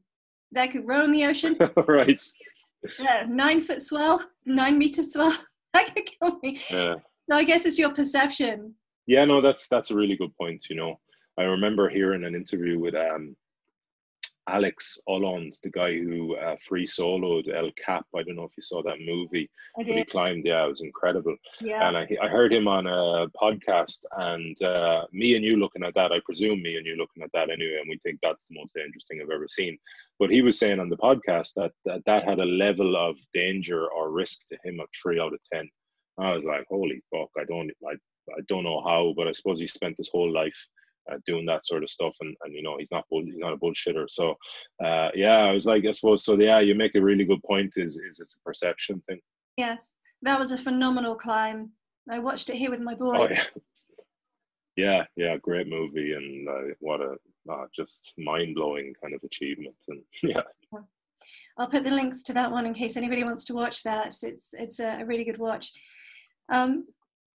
[0.52, 1.58] That could row in the ocean.
[1.88, 2.22] right.
[3.00, 5.36] Yeah, nine foot swell, nine meter swell.
[5.74, 6.60] That could kill me.
[6.70, 6.96] Yeah.
[7.30, 8.76] So I guess it's your perception.
[9.08, 10.62] Yeah, no, that's that's a really good point.
[10.70, 11.00] You know,
[11.38, 13.38] I remember hearing an interview with um
[14.48, 18.06] Alex Honnold, the guy who uh, free soloed El Cap.
[18.16, 19.50] I don't know if you saw that movie.
[19.78, 21.36] I But he climbed, yeah, it was incredible.
[21.60, 21.88] Yeah.
[21.88, 25.94] And I, I heard him on a podcast, and uh, me and you looking at
[25.94, 28.58] that, I presume me and you looking at that anyway, and we think that's the
[28.60, 29.78] most dangerous thing I've ever seen.
[30.20, 33.88] But he was saying on the podcast that that, that had a level of danger
[33.88, 35.70] or risk to him of three out of 10.
[36.20, 37.94] I was like, holy fuck, I don't, I,
[38.32, 40.68] I don't know how, but I suppose he spent his whole life
[41.12, 43.54] uh, doing that sort of stuff, and, and you know he's not bull, he's not
[43.54, 44.06] a bullshitter.
[44.10, 44.36] So
[44.84, 46.38] uh, yeah, I was like, I suppose so.
[46.40, 47.74] Yeah, you make a really good point.
[47.78, 49.20] Is is it's a perception thing?
[49.58, 51.72] Yes, that was a phenomenal climb.
[52.10, 53.18] I watched it here with my boy.
[53.18, 53.44] Oh yeah,
[54.76, 55.38] yeah, yeah.
[55.38, 57.16] Great movie, and uh, what a
[57.52, 59.76] uh, just mind blowing kind of achievement.
[59.88, 60.42] And yeah,
[61.58, 64.08] I'll put the links to that one in case anybody wants to watch that.
[64.08, 65.72] It's it's a, a really good watch.
[66.52, 66.86] Um,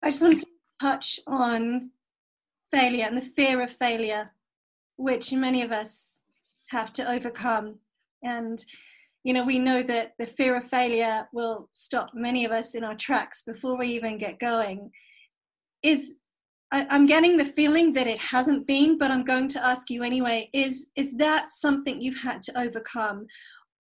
[0.03, 0.47] I just want to
[0.81, 1.91] touch on
[2.71, 4.33] failure and the fear of failure,
[4.97, 6.21] which many of us
[6.71, 7.77] have to overcome.
[8.23, 8.59] And
[9.25, 12.85] you know, we know that the fear of failure will stop many of us in
[12.85, 14.89] our tracks before we even get going.
[15.83, 16.15] Is
[16.71, 20.05] I, I'm getting the feeling that it hasn't been, but I'm going to ask you
[20.05, 20.49] anyway.
[20.53, 23.27] Is is that something you've had to overcome?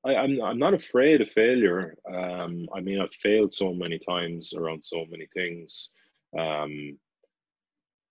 [0.04, 1.96] I, I'm I'm not afraid of failure.
[2.12, 5.92] Um, I mean, I've failed so many times around so many things.
[6.36, 6.98] Um,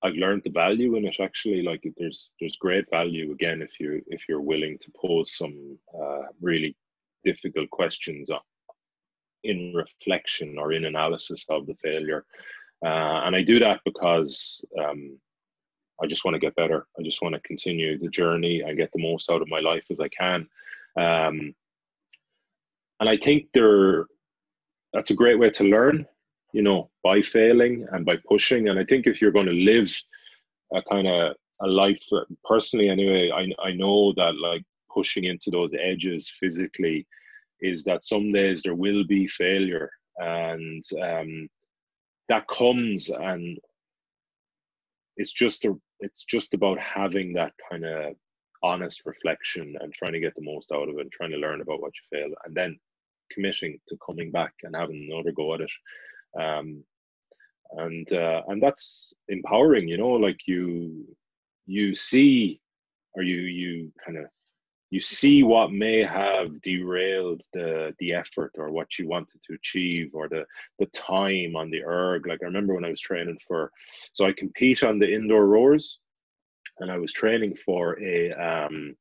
[0.03, 1.63] I've learned the value in it actually.
[1.63, 6.23] Like there's there's great value again if you if you're willing to pose some uh,
[6.41, 6.75] really
[7.23, 8.29] difficult questions
[9.43, 12.25] in reflection or in analysis of the failure.
[12.85, 15.17] Uh, and I do that because um,
[16.01, 16.87] I just want to get better.
[16.99, 19.85] I just want to continue the journey and get the most out of my life
[19.89, 20.47] as I can.
[20.97, 21.55] Um,
[22.99, 24.05] and I think there,
[24.93, 26.05] that's a great way to learn,
[26.55, 28.69] you know, by failing and by pushing.
[28.69, 29.93] And I think if you're going to live
[30.73, 32.01] a kind of a life,
[32.45, 37.05] personally, anyway, I I know that like pushing into those edges physically
[37.59, 41.49] is that some days there will be failure, and um,
[42.29, 43.59] that comes and
[45.17, 48.13] it's just a it's just about having that kind of
[48.63, 51.59] honest reflection and trying to get the most out of it and trying to learn
[51.59, 52.79] about what you failed and then
[53.31, 55.71] committing to coming back and having another go at it
[56.39, 56.83] um,
[57.77, 61.05] and uh, and that's empowering you know like you
[61.65, 62.61] you see
[63.13, 64.25] or you you kind of
[64.91, 70.11] you see what may have derailed the the effort or what you wanted to achieve
[70.13, 70.45] or the
[70.79, 72.27] the time on the erg.
[72.27, 73.71] Like i remember when i was training for
[74.13, 75.99] so i compete on the indoor rows
[76.79, 78.95] and i was training for a um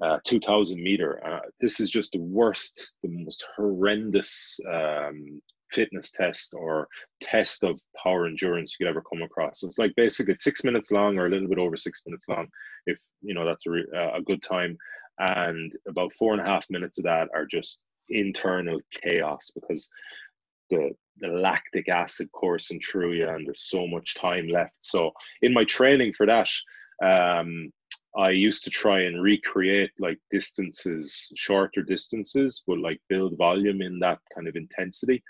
[0.00, 1.20] uh, 2000 meter.
[1.26, 5.40] Uh, this is just the worst the most horrendous um
[5.70, 6.88] fitness test or
[7.20, 9.60] test of power endurance you could ever come across.
[9.60, 12.48] So it's like basically six minutes long or a little bit over six minutes long,
[12.86, 14.76] if you know that's a, re- uh, a good time.
[15.18, 19.90] And about four and a half minutes of that are just internal chaos because
[20.70, 20.90] the
[21.20, 24.76] the lactic acid coursing through you and there's so much time left.
[24.80, 25.10] So
[25.42, 26.48] in my training for that,
[27.02, 27.72] um,
[28.16, 33.98] I used to try and recreate like distances, shorter distances, but like build volume in
[33.98, 35.22] that kind of intensity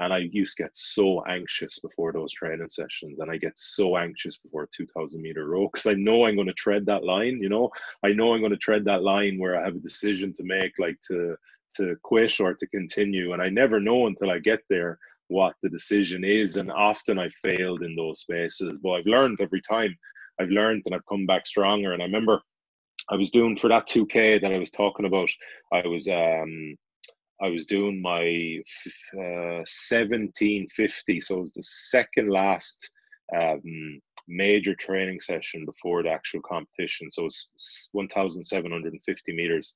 [0.00, 3.96] and I used to get so anxious before those training sessions, and I get so
[3.96, 7.38] anxious before a 2000 meter row because I know I'm going to tread that line.
[7.40, 7.70] You know,
[8.04, 10.72] I know I'm going to tread that line where I have a decision to make,
[10.78, 11.36] like to
[11.76, 15.68] to quit or to continue, and I never know until I get there what the
[15.68, 16.56] decision is.
[16.56, 19.96] And often I failed in those spaces, but I've learned every time.
[20.40, 21.92] I've learned and I've come back stronger.
[21.92, 22.42] And I remember
[23.10, 25.30] I was doing for that 2K that I was talking about.
[25.72, 26.76] I was um
[27.44, 28.58] I was doing my
[29.14, 32.90] uh, 1750, so it was the second last
[33.36, 37.10] um, major training session before the actual competition.
[37.10, 39.74] So it's 1,750 meters,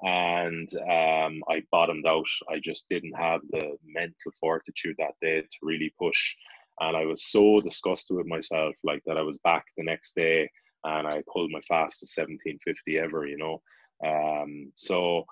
[0.00, 2.24] and um, I bottomed out.
[2.48, 6.34] I just didn't have the mental fortitude that day to really push,
[6.80, 9.18] and I was so disgusted with myself, like that.
[9.18, 10.50] I was back the next day,
[10.84, 13.26] and I pulled my fastest 1750 ever.
[13.26, 13.62] You know,
[14.06, 15.26] um, so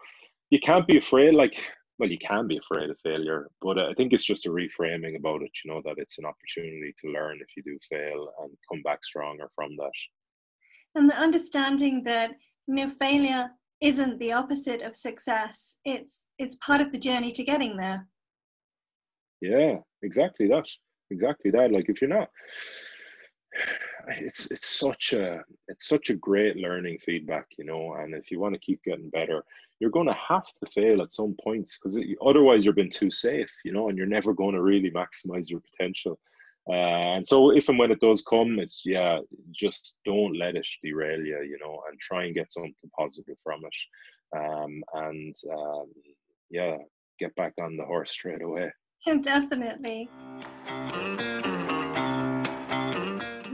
[0.51, 1.63] you can't be afraid like
[1.99, 5.43] well you can be afraid of failure but i think it's just a reframing about
[5.43, 8.83] it you know that it's an opportunity to learn if you do fail and come
[8.83, 9.91] back stronger from that.
[10.95, 12.33] And the understanding that
[12.67, 17.45] you know failure isn't the opposite of success it's it's part of the journey to
[17.45, 18.09] getting there.
[19.41, 20.67] Yeah exactly that
[21.11, 21.73] exactly that.
[21.73, 22.29] Like if you're not
[24.09, 28.41] it's it's such a it's such a great learning feedback you know and if you
[28.41, 29.43] want to keep getting better
[29.81, 33.51] you're going to have to fail at some points because otherwise you're being too safe
[33.65, 36.19] you know and you're never going to really maximize your potential
[36.71, 39.21] Uh, and so if and when it does come, it's yeah,
[39.53, 43.63] just don't let it derail you, you know, and try and get something positive from
[43.65, 44.39] it.
[44.39, 45.87] Um, and um,
[46.51, 46.77] yeah,
[47.19, 48.71] get back on the horse straight away.
[49.23, 50.11] Definitely.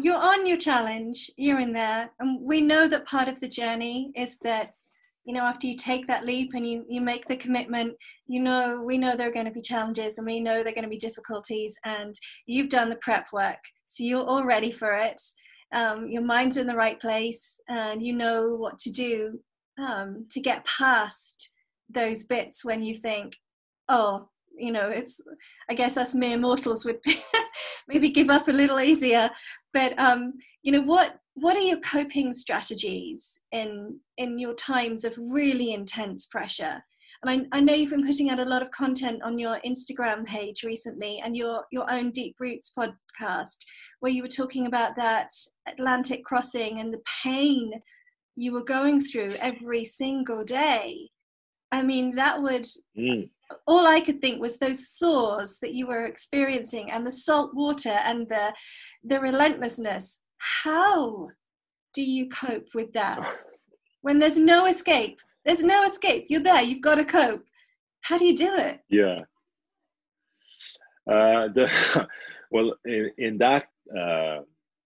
[0.01, 4.11] You're on your challenge, you're in there, and we know that part of the journey
[4.17, 4.75] is that
[5.25, 7.95] you know after you take that leap and you you make the commitment
[8.27, 10.75] you know we know there are going to be challenges and we know there are
[10.75, 12.15] going to be difficulties and
[12.47, 13.59] you've done the prep work.
[13.87, 15.21] So you're all ready for it.
[15.73, 19.41] Um, your mind's in the right place and you know what to do
[19.79, 21.51] um, to get past
[21.89, 23.37] those bits when you think
[23.89, 25.21] oh you know it's
[25.71, 26.99] i guess us mere mortals would
[27.89, 29.31] maybe give up a little easier.
[29.73, 35.17] But um, you know what what are your coping strategies in in your times of
[35.19, 36.83] really intense pressure?
[37.23, 40.27] And I, I, know you've been putting out a lot of content on your instagram
[40.27, 43.57] page recently and your your own deep roots podcast
[44.01, 45.31] where you were talking about that
[45.67, 47.73] atlantic crossing and the pain
[48.37, 51.09] you were going through every single day.
[51.73, 52.67] I mean that would
[52.97, 53.29] mm.
[53.67, 57.97] all i could think was those sores that you were experiencing and the salt water
[58.05, 58.53] and the
[59.03, 61.29] the relentlessness how
[61.95, 63.39] do you cope with that?
[64.03, 66.27] When there's no escape, there's no escape.
[66.29, 67.43] You're there, you've got to cope.
[68.03, 68.81] How do you do it?
[68.91, 69.21] Yeah.
[71.11, 72.09] Uh, the,
[72.51, 73.65] well, in, in that
[73.99, 74.41] uh,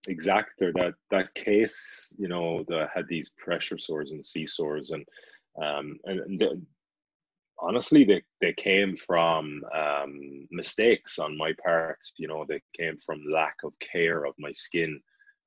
[0.07, 5.05] exact or that that case, you know, the had these pressure sores and sores, and
[5.61, 6.63] um, and, and the,
[7.59, 11.99] honestly, they they came from um, mistakes on my part.
[12.17, 15.01] You know, they came from lack of care of my skin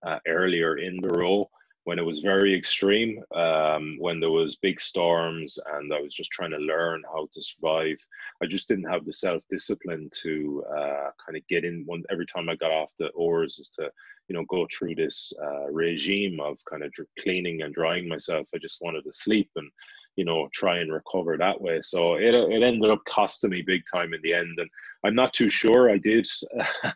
[0.06, 1.50] uh, earlier in the row
[1.84, 6.32] when it was very extreme, um, when there was big storms and I was just
[6.32, 7.98] trying to learn how to survive.
[8.42, 12.26] I just didn't have the self discipline to uh, kind of get in one every
[12.28, 13.90] time I got off the oars is to,
[14.28, 18.48] you know, go through this uh, regime of kind of cleaning and drying myself.
[18.54, 19.70] I just wanted to sleep and,
[20.18, 21.80] you know, try and recover that way.
[21.82, 24.60] So it, it ended up costing me big time in the end.
[24.60, 24.70] And
[25.04, 26.28] I'm not too sure I did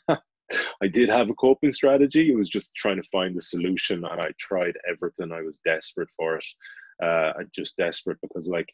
[0.82, 2.32] I did have a coping strategy.
[2.32, 5.32] It was just trying to find the solution, and I tried everything.
[5.32, 6.46] I was desperate for it.
[7.04, 8.74] Uh, just desperate because, like,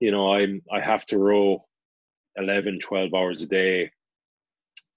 [0.00, 1.64] you know, I'm I have to row
[2.36, 3.90] 11, 12 hours a day,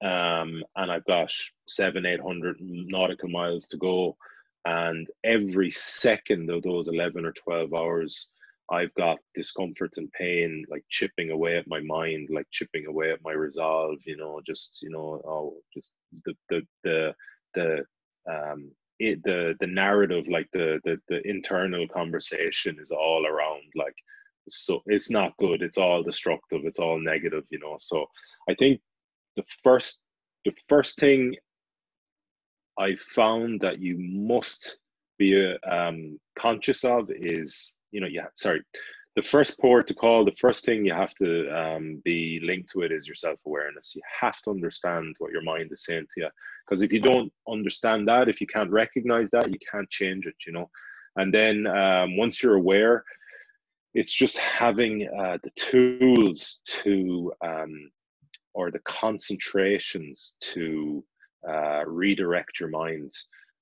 [0.04, 1.32] um, and I've got
[1.68, 4.16] seven, eight hundred nautical miles to go,
[4.66, 8.32] and every second of those 11 or 12 hours
[8.72, 13.24] I've got discomfort and pain like chipping away at my mind, like chipping away at
[13.24, 15.92] my resolve, you know, just, you know, oh, just
[16.26, 17.16] the, the, the,
[17.54, 17.86] the,
[18.32, 23.96] um, it, the, the narrative, like the, the, the internal conversation is all around like,
[24.48, 25.62] so it's not good.
[25.62, 26.62] It's all destructive.
[26.66, 27.76] It's all negative, you know?
[27.78, 28.06] So
[28.50, 28.80] I think
[29.36, 30.02] the first,
[30.44, 31.36] the first thing
[32.78, 34.78] I found that you must
[35.18, 38.62] be um, conscious of is you know, yeah, sorry,
[39.16, 42.82] the first port to call, the first thing you have to um, be linked to
[42.82, 43.94] it is your self awareness.
[43.96, 46.30] You have to understand what your mind is saying to you.
[46.66, 50.36] Because if you don't understand that, if you can't recognize that, you can't change it,
[50.46, 50.70] you know.
[51.16, 53.04] And then um, once you're aware,
[53.94, 57.90] it's just having uh, the tools to, um,
[58.54, 61.04] or the concentrations to
[61.48, 63.12] uh, redirect your mind.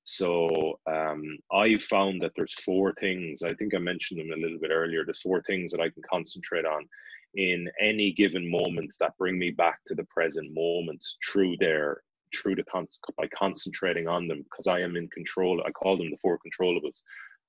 [0.04, 3.42] So um, I found that there's four things.
[3.42, 5.06] I think I mentioned them a little bit earlier.
[5.06, 6.88] There's four things that I can concentrate on
[7.36, 12.02] in any given moment that bring me back to the present moment through their
[12.36, 12.88] through the con-
[13.18, 15.62] by concentrating on them because I am in control.
[15.66, 17.02] I call them the four controllables.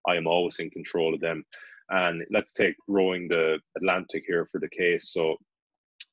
[0.07, 1.45] I am always in control of them.
[1.91, 5.13] And let's take rowing the Atlantic here for the case.
[5.13, 5.37] So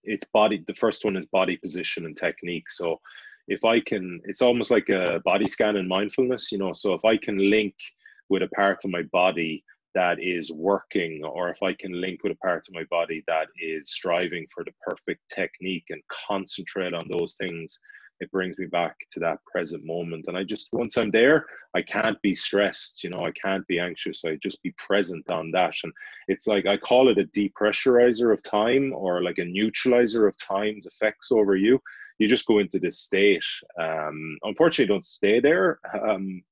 [0.03, 0.63] it's body.
[0.67, 2.69] The first one is body position and technique.
[2.69, 2.99] So
[3.51, 6.71] if I can, it's almost like a body scan and mindfulness, you know.
[6.71, 7.75] So if I can link
[8.29, 12.31] with a part of my body that is working, or if I can link with
[12.31, 17.09] a part of my body that is striving for the perfect technique and concentrate on
[17.09, 17.77] those things,
[18.21, 20.25] it brings me back to that present moment.
[20.29, 21.45] And I just, once I'm there,
[21.75, 24.23] I can't be stressed, you know, I can't be anxious.
[24.23, 25.73] I just be present on that.
[25.83, 25.91] And
[26.29, 30.85] it's like, I call it a depressurizer of time or like a neutralizer of time's
[30.85, 31.81] effects over you
[32.21, 33.43] you just go into this state.
[33.79, 35.79] Um, unfortunately, don't stay there.
[36.07, 36.43] Um,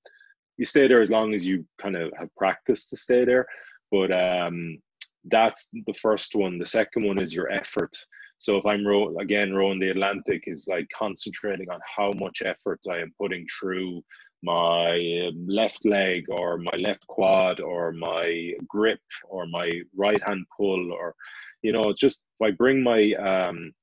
[0.58, 3.46] you stay there as long as you kind of have practice to stay there.
[3.92, 4.80] But um,
[5.26, 6.58] that's the first one.
[6.58, 7.96] The second one is your effort.
[8.40, 12.80] So if I'm row again rowing the Atlantic is like concentrating on how much effort
[12.90, 14.02] I am putting through
[14.42, 20.46] my um, left leg or my left quad or my grip or my right hand
[20.56, 21.14] pull or
[21.62, 23.74] you know just if I bring my um,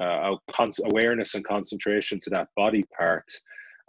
[0.00, 0.36] uh,
[0.84, 3.30] awareness and concentration to that body part,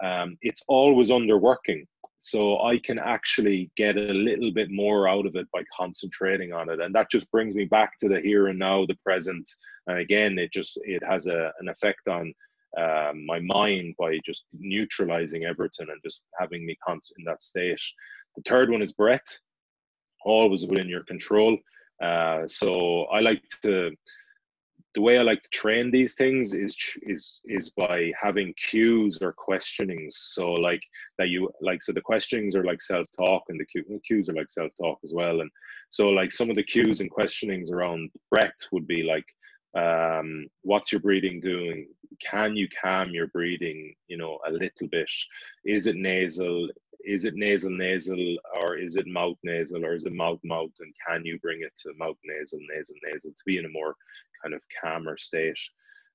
[0.04, 1.86] um, it's always underworking.
[2.20, 6.70] So I can actually get a little bit more out of it by concentrating on
[6.70, 9.50] it, and that just brings me back to the here and now, the present.
[9.88, 12.34] And again, it just it has a, an effect on
[12.78, 16.76] um, my mind by just neutralizing everything and just having me
[17.18, 17.80] in that state.
[18.36, 19.40] The third one is breath,
[20.26, 21.58] always within your control.
[22.04, 23.92] Uh, so I like to
[25.00, 29.32] the way I like to train these things is is is by having cues or
[29.32, 30.18] questionings.
[30.36, 30.84] So like
[31.18, 34.50] that you like so the questionings are like self talk and the cues are like
[34.50, 35.40] self talk as well.
[35.40, 35.50] And
[35.88, 39.24] so like some of the cues and questionings around breath would be like
[39.74, 41.88] um, what's your breathing doing?
[42.20, 43.96] Can you calm your breathing?
[44.10, 45.10] You know a little bit.
[45.64, 46.68] Is it nasal?
[47.06, 50.76] Is it nasal nasal or is it mouth nasal or is it mouth mouth?
[50.82, 53.96] And can you bring it to mouth nasal nasal nasal to be in a more
[54.44, 55.58] kind of calmer state.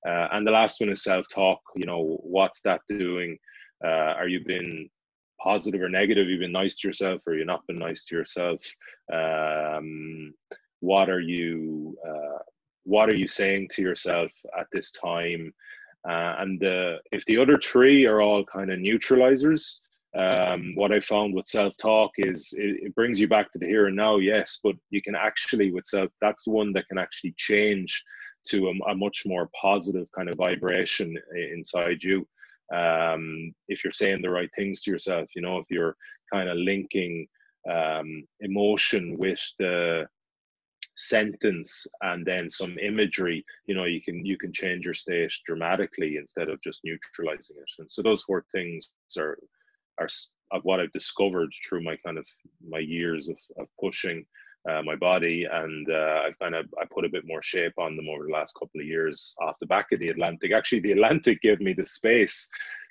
[0.07, 1.61] Uh, and the last one is self talk.
[1.77, 3.39] You know, what's that doing?
[3.85, 4.89] Uh, are you being
[5.43, 6.29] positive or negative?
[6.29, 8.63] You've been nice to yourself, or you not been nice to yourself?
[9.13, 10.35] Um,
[10.81, 11.97] what are you?
[12.07, 12.39] Uh,
[12.85, 15.55] what are you saying to yourself at this time?
[16.07, 16.61] Uh, and
[17.13, 19.81] if the other three are all kind of neutralizers,
[20.17, 23.67] um, what I found with self talk is it, it, brings you back to the
[23.67, 26.99] here and now, yes, but you can actually, with self, that's the one that can
[26.99, 28.05] actually change
[28.49, 31.17] to a, a much more positive kind of vibration
[31.53, 32.27] inside you.
[32.73, 35.97] Um, if you're saying the right things to yourself, you know, if you're
[36.33, 37.27] kind of linking
[37.71, 40.07] um, emotion with the
[40.97, 46.19] sentence and then some imagery you know you can you can change your state dramatically
[46.19, 49.37] instead of just neutralizing it and so those four things are
[49.99, 50.09] are
[50.53, 52.27] of what I've discovered through my kind of
[52.67, 54.25] my years of, of pushing
[54.71, 57.97] uh, my body, and uh, I've kind of I put a bit more shape on
[57.97, 60.53] them over the last couple of years off the back of the Atlantic.
[60.53, 62.49] Actually, the Atlantic gave me the space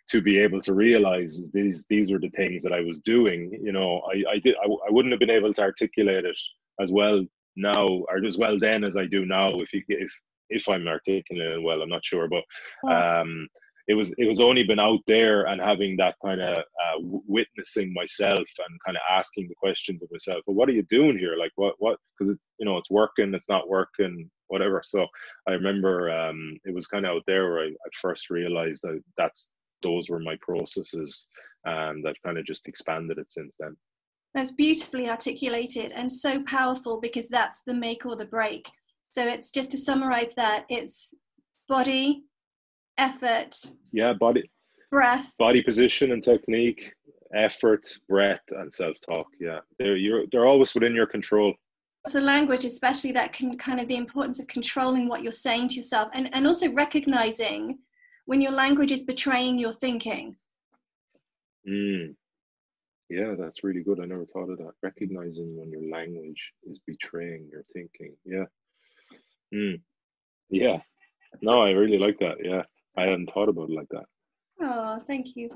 [0.09, 3.57] to be able to realize these these were the things that I was doing.
[3.63, 6.37] You know, I I did I, I wouldn't have been able to articulate it
[6.79, 7.25] as well
[7.55, 10.11] now or as well then as I do now if you if
[10.49, 11.81] if I'm articulating it well.
[11.81, 12.43] I'm not sure, but
[12.91, 13.47] um,
[13.87, 17.93] it was it was only been out there and having that kind of uh, witnessing
[17.93, 21.35] myself and kind of asking the questions of myself well what are you doing here?
[21.37, 21.97] Like what what?
[22.17, 24.81] Because it's you know it's working it's not working whatever.
[24.83, 25.05] So
[25.47, 29.01] i remember um, it was kind of out there where I, I, first realized that
[29.17, 31.27] that's those were my processes
[31.65, 33.75] and i've kind of just expanded it since then.
[34.33, 38.67] That's beautifully articulated and so powerful because that's the make or the break.
[39.11, 41.13] So it's just to summarize that it's
[41.67, 42.23] body
[42.97, 43.55] effort.
[43.91, 44.49] Yeah, body
[44.93, 45.35] breath.
[45.37, 46.93] Body position and technique,
[47.33, 49.27] effort, breath, and self-talk.
[49.39, 49.59] Yeah.
[49.79, 51.53] They're you're they're always within your control.
[52.07, 55.75] So language, especially that can kind of the importance of controlling what you're saying to
[55.75, 57.79] yourself and, and also recognizing
[58.25, 60.35] when your language is betraying your thinking.
[61.67, 62.15] Mm.
[63.09, 63.99] Yeah, that's really good.
[64.01, 64.73] I never thought of that.
[64.81, 68.15] Recognizing when your language is betraying your thinking.
[68.25, 68.45] Yeah.
[69.53, 69.81] Mm.
[70.49, 70.79] Yeah.
[71.41, 72.37] No, I really like that.
[72.43, 72.63] Yeah.
[72.97, 74.05] I hadn't thought about it like that.
[74.61, 75.49] Oh, thank you.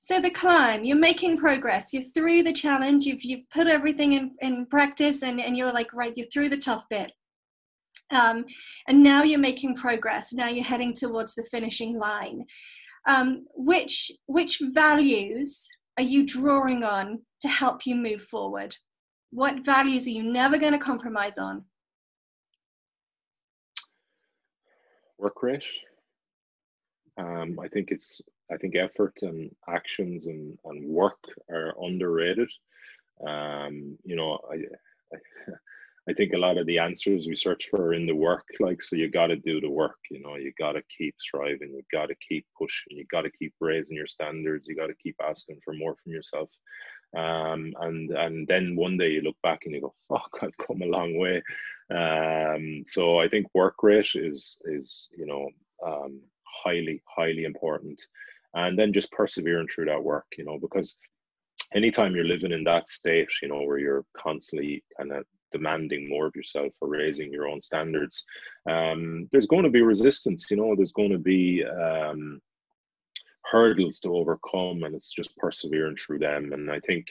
[0.00, 1.92] So the climb, you're making progress.
[1.92, 3.04] You're through the challenge.
[3.04, 6.56] You've you've put everything in, in practice and, and you're like, right, you're through the
[6.56, 7.12] tough bit.
[8.10, 8.44] Um,
[8.88, 10.32] and now you're making progress.
[10.32, 12.44] Now you're heading towards the finishing line.
[13.08, 18.74] Um, which which values are you drawing on to help you move forward?
[19.30, 21.64] What values are you never going to compromise on?
[25.18, 25.62] Work rate
[27.20, 28.20] um, I think it's
[28.52, 32.50] I think effort and actions and, and work are underrated.
[33.26, 34.56] Um, you know, I,
[35.14, 35.52] I,
[36.08, 38.46] I think a lot of the answers we search for are in the work.
[38.58, 39.98] Like, so you got to do the work.
[40.10, 41.72] You know, you got to keep striving.
[41.74, 42.96] You got to keep pushing.
[42.96, 44.66] You got to keep raising your standards.
[44.66, 46.50] You got to keep asking for more from yourself.
[47.16, 50.82] Um, and and then one day you look back and you go, "Fuck, I've come
[50.82, 51.42] a long way."
[51.90, 55.48] Um, so I think work rate is is you know
[55.84, 56.20] um,
[56.64, 58.00] highly, highly important.
[58.54, 60.98] And then just persevering through that work, you know, because
[61.74, 66.26] anytime you're living in that state, you know, where you're constantly kind of demanding more
[66.26, 68.24] of yourself or raising your own standards,
[68.68, 72.40] um, there's going to be resistance, you know, there's going to be um,
[73.50, 76.52] hurdles to overcome, and it's just persevering through them.
[76.52, 77.06] And I think,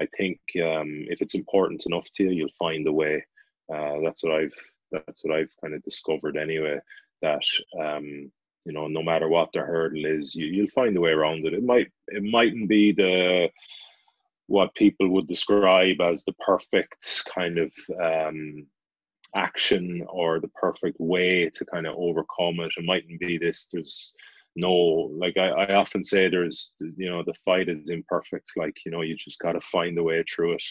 [0.00, 3.24] I think um, if it's important enough to you, you'll find a way.
[3.72, 4.54] Uh, that's what I've
[4.92, 6.78] that's what I've kind of discovered anyway.
[7.22, 7.42] That
[7.80, 8.30] um,
[8.64, 11.54] you know no matter what the hurdle is you, you'll find a way around it
[11.54, 13.48] it might it mightn't be the
[14.46, 18.66] what people would describe as the perfect kind of um,
[19.34, 22.72] action or the perfect way to kind of overcome it.
[22.76, 23.68] It mightn't be this.
[23.72, 24.14] There's
[24.56, 28.92] no like I, I often say there's you know the fight is imperfect like you
[28.92, 30.62] know you just got to find a way through it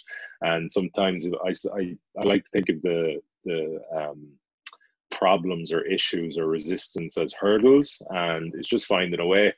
[0.42, 4.30] and sometimes I, I, I like to think of the the um,
[5.24, 9.54] problems or issues or resistance as hurdles and it's just finding a way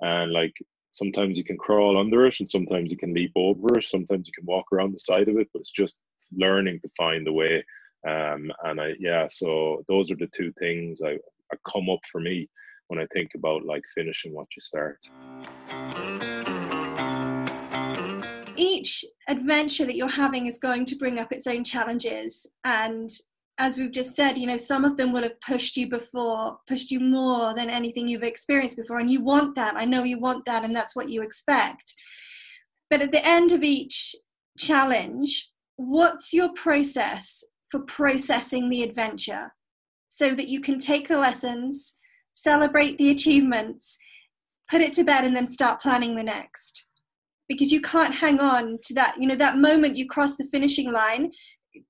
[0.00, 0.56] and like
[0.92, 4.32] sometimes you can crawl under it and sometimes you can leap over it sometimes you
[4.38, 6.00] can walk around the side of it but it's just
[6.44, 7.56] learning to find a way
[8.08, 11.12] um, and i yeah so those are the two things i,
[11.52, 12.48] I come up for me
[12.90, 14.98] when I think about like finishing what you start.
[18.56, 22.48] Each adventure that you're having is going to bring up its own challenges.
[22.64, 23.08] And
[23.60, 26.90] as we've just said, you know, some of them will have pushed you before, pushed
[26.90, 28.98] you more than anything you've experienced before.
[28.98, 29.74] And you want that.
[29.76, 31.94] I know you want that, and that's what you expect.
[32.88, 34.16] But at the end of each
[34.58, 39.52] challenge, what's your process for processing the adventure
[40.08, 41.98] so that you can take the lessons
[42.32, 43.98] celebrate the achievements,
[44.68, 46.86] put it to bed, and then start planning the next.
[47.48, 50.92] Because you can't hang on to that, you know, that moment you cross the finishing
[50.92, 51.32] line,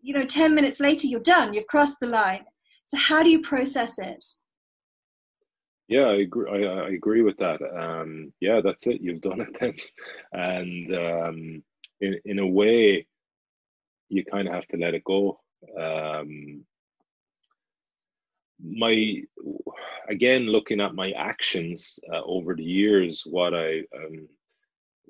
[0.00, 2.44] you know, 10 minutes later, you're done, you've crossed the line.
[2.86, 4.24] So, how do you process it?
[5.88, 6.66] Yeah, I agree.
[6.66, 7.60] I, I agree with that.
[7.62, 9.00] Um, yeah, that's it.
[9.00, 9.74] You've done it then,
[10.32, 11.62] and um,
[12.00, 13.06] in in a way,
[14.08, 15.40] you kind of have to let it go.
[15.78, 16.64] Um,
[18.62, 19.22] my
[20.08, 24.28] again looking at my actions uh, over the years what i um,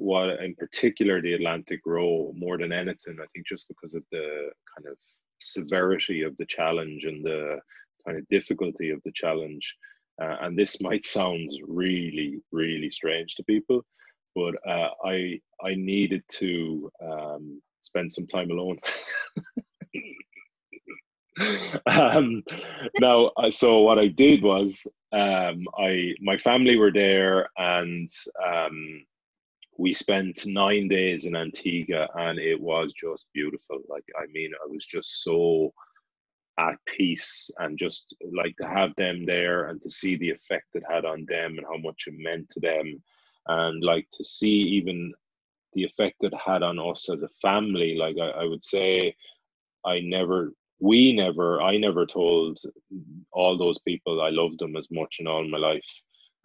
[0.01, 4.51] what in particular the atlantic row more than anything i think just because of the
[4.75, 4.97] kind of
[5.41, 7.59] severity of the challenge and the
[8.07, 9.77] kind of difficulty of the challenge.
[10.21, 13.85] Uh, and this might sound really really strange to people
[14.35, 18.79] but uh, i i needed to um, spend some time alone.
[21.87, 22.43] Um,
[23.01, 28.11] now, so what I did was um, I my family were there, and
[28.47, 29.05] um,
[29.81, 33.79] we spent nine days in Antigua, and it was just beautiful.
[33.89, 35.73] Like, I mean, I was just so
[36.59, 40.83] at peace, and just like to have them there, and to see the effect it
[40.87, 43.03] had on them, and how much it meant to them,
[43.47, 45.15] and like to see even
[45.73, 47.97] the effect it had on us as a family.
[47.97, 49.17] Like, I, I would say.
[49.83, 52.59] I never we never i never told
[53.33, 55.91] all those people i loved them as much in all my life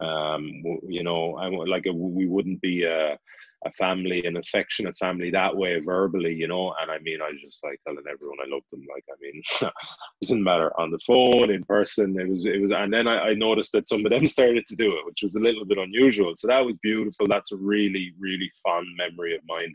[0.00, 0.50] um
[0.86, 3.16] you know i like a, we wouldn't be a,
[3.64, 6.74] a family an affectionate family that way verbally you know?
[6.82, 9.42] And i mean i was just like telling everyone i loved them like i mean
[10.20, 13.30] it didn't matter on the phone in person it was it was and then I,
[13.30, 15.78] I noticed that some of them started to do it which was a little bit
[15.78, 16.34] unusual.
[16.36, 17.26] So that was beautiful.
[17.26, 19.72] That's a really really fond memory of mine.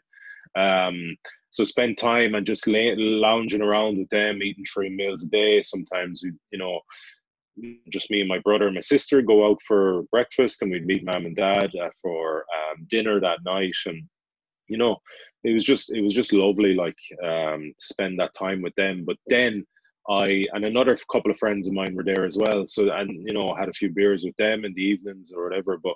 [0.55, 1.17] Um
[1.51, 5.61] so spend time and just lay, lounging around with them, eating three meals a day.
[5.61, 6.79] Sometimes we, you know,
[7.89, 11.03] just me and my brother and my sister go out for breakfast, and we'd meet
[11.03, 13.75] mom and dad uh, for um, dinner that night.
[13.85, 14.03] And
[14.67, 14.97] you know,
[15.43, 19.03] it was just it was just lovely, like um, to spend that time with them.
[19.05, 19.65] But then
[20.09, 22.65] I and another couple of friends of mine were there as well.
[22.67, 25.43] So and you know, i had a few beers with them in the evenings or
[25.43, 25.77] whatever.
[25.77, 25.95] But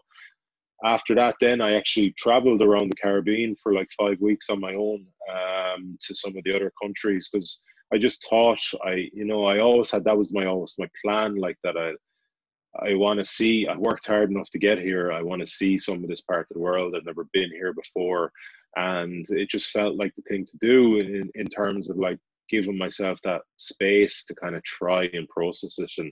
[0.83, 4.73] after that, then I actually traveled around the Caribbean for like five weeks on my
[4.75, 7.61] own um, to some of the other countries because
[7.93, 11.35] I just thought I, you know, I always had that was my always my plan
[11.35, 11.77] like that.
[11.77, 11.93] I
[12.79, 13.67] I want to see.
[13.67, 15.11] I worked hard enough to get here.
[15.11, 16.93] I want to see some of this part of the world.
[16.95, 18.31] I've never been here before,
[18.75, 22.19] and it just felt like the thing to do in in terms of like
[22.49, 26.11] giving myself that space to kind of try and process it and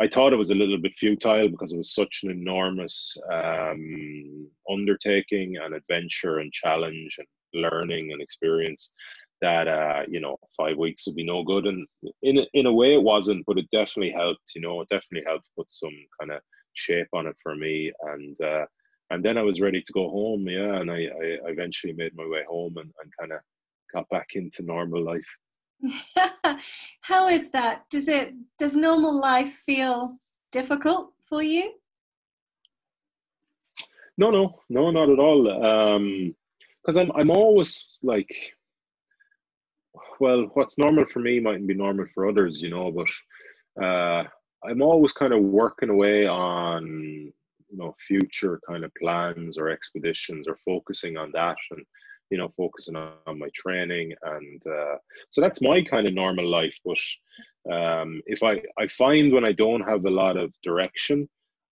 [0.00, 4.48] I thought it was a little bit futile because it was such an enormous um,
[4.70, 8.92] undertaking and adventure and challenge and learning and experience
[9.40, 11.66] that uh, you know five weeks would be no good.
[11.66, 11.86] And
[12.22, 14.52] in a, in a way, it wasn't, but it definitely helped.
[14.54, 16.40] You know, it definitely helped put some kind of
[16.74, 17.92] shape on it for me.
[18.02, 18.66] And uh,
[19.10, 20.46] and then I was ready to go home.
[20.48, 23.40] Yeah, and I, I eventually made my way home and, and kind of
[23.92, 25.26] got back into normal life.
[27.00, 27.84] How is that?
[27.90, 30.18] Does it does normal life feel
[30.52, 31.72] difficult for you?
[34.18, 35.64] No, no, no, not at all.
[35.64, 36.34] Um,
[36.82, 38.30] because I'm I'm always like,
[40.20, 42.92] well, what's normal for me mightn't be normal for others, you know.
[42.92, 44.24] But uh,
[44.64, 47.32] I'm always kind of working away on
[47.70, 51.84] you know future kind of plans or expeditions or focusing on that and
[52.30, 54.96] you know focusing on, on my training and uh,
[55.30, 56.98] so that's my kind of normal life but
[57.72, 61.28] um, if i i find when i don't have a lot of direction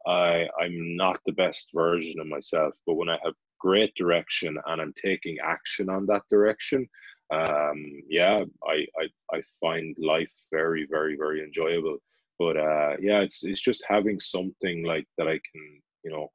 [0.07, 4.81] i i'm not the best version of myself but when i have great direction and
[4.81, 6.89] i'm taking action on that direction
[7.31, 11.99] um, yeah, I, I I find life very very very enjoyable.
[12.39, 16.29] But uh, yeah, it's it's just having something like that I can you know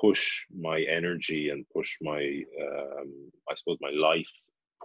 [0.00, 4.30] push my energy and push my um, I suppose my life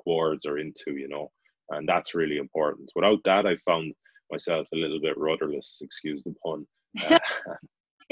[0.03, 1.31] towards or into you know,
[1.69, 2.91] and that's really important.
[2.95, 3.93] Without that, I found
[4.31, 5.81] myself a little bit rudderless.
[5.83, 6.65] Excuse the pun.
[7.45, 7.55] Uh,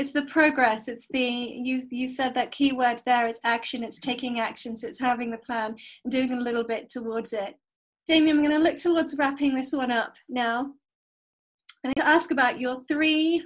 [0.02, 0.88] it's the progress.
[0.88, 3.84] It's the you you said that key word there it's action.
[3.84, 7.56] It's taking action so it's having the plan and doing a little bit towards it.
[8.08, 10.74] Damian i'm going to look towards wrapping this one up now.
[11.84, 13.41] And ask about your three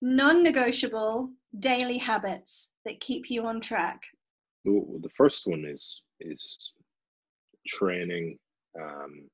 [0.00, 4.00] non-negotiable daily habits that keep you on track.
[4.64, 6.72] The first one is is
[7.66, 8.38] training
[8.80, 9.28] um,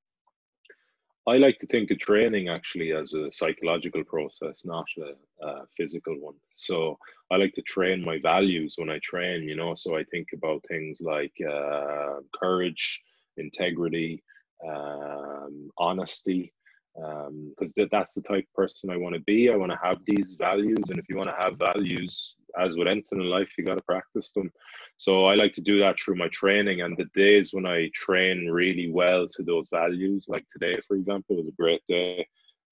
[1.29, 6.15] I like to think of training actually as a psychological process, not a, a, physical
[6.21, 6.37] one.
[6.55, 6.99] So
[7.33, 9.75] I like to train my values when I train, you know.
[9.75, 13.03] So I think about things like uh, courage,
[13.37, 14.23] integrity,
[14.67, 16.53] um, honesty,
[16.97, 19.51] because um, that's the type of person I want to be.
[19.51, 22.89] I want to have these values, and if you want to have values, as with
[22.89, 24.51] anything in life, you got to practice them.
[24.97, 28.49] So I like to do that through my training, and the days when I train
[28.49, 32.27] really well to those values, like today, for example, was a great day.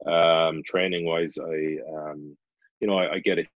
[0.06, 2.36] Um, training wise, I, um,
[2.80, 3.46] you know, I, I get a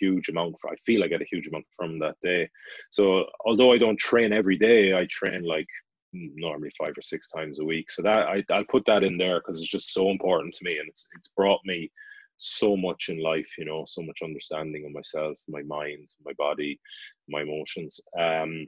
[0.00, 0.56] huge amount.
[0.60, 2.48] For, I feel I get a huge amount from that day.
[2.90, 5.68] So although I don't train every day, I train like
[6.12, 7.90] normally five or six times a week.
[7.90, 10.78] So that I, I'll put that in there because it's just so important to me,
[10.78, 11.90] and it's it's brought me
[12.36, 13.50] so much in life.
[13.58, 16.80] You know, so much understanding of myself, my mind, my body,
[17.28, 18.00] my emotions.
[18.18, 18.66] Um,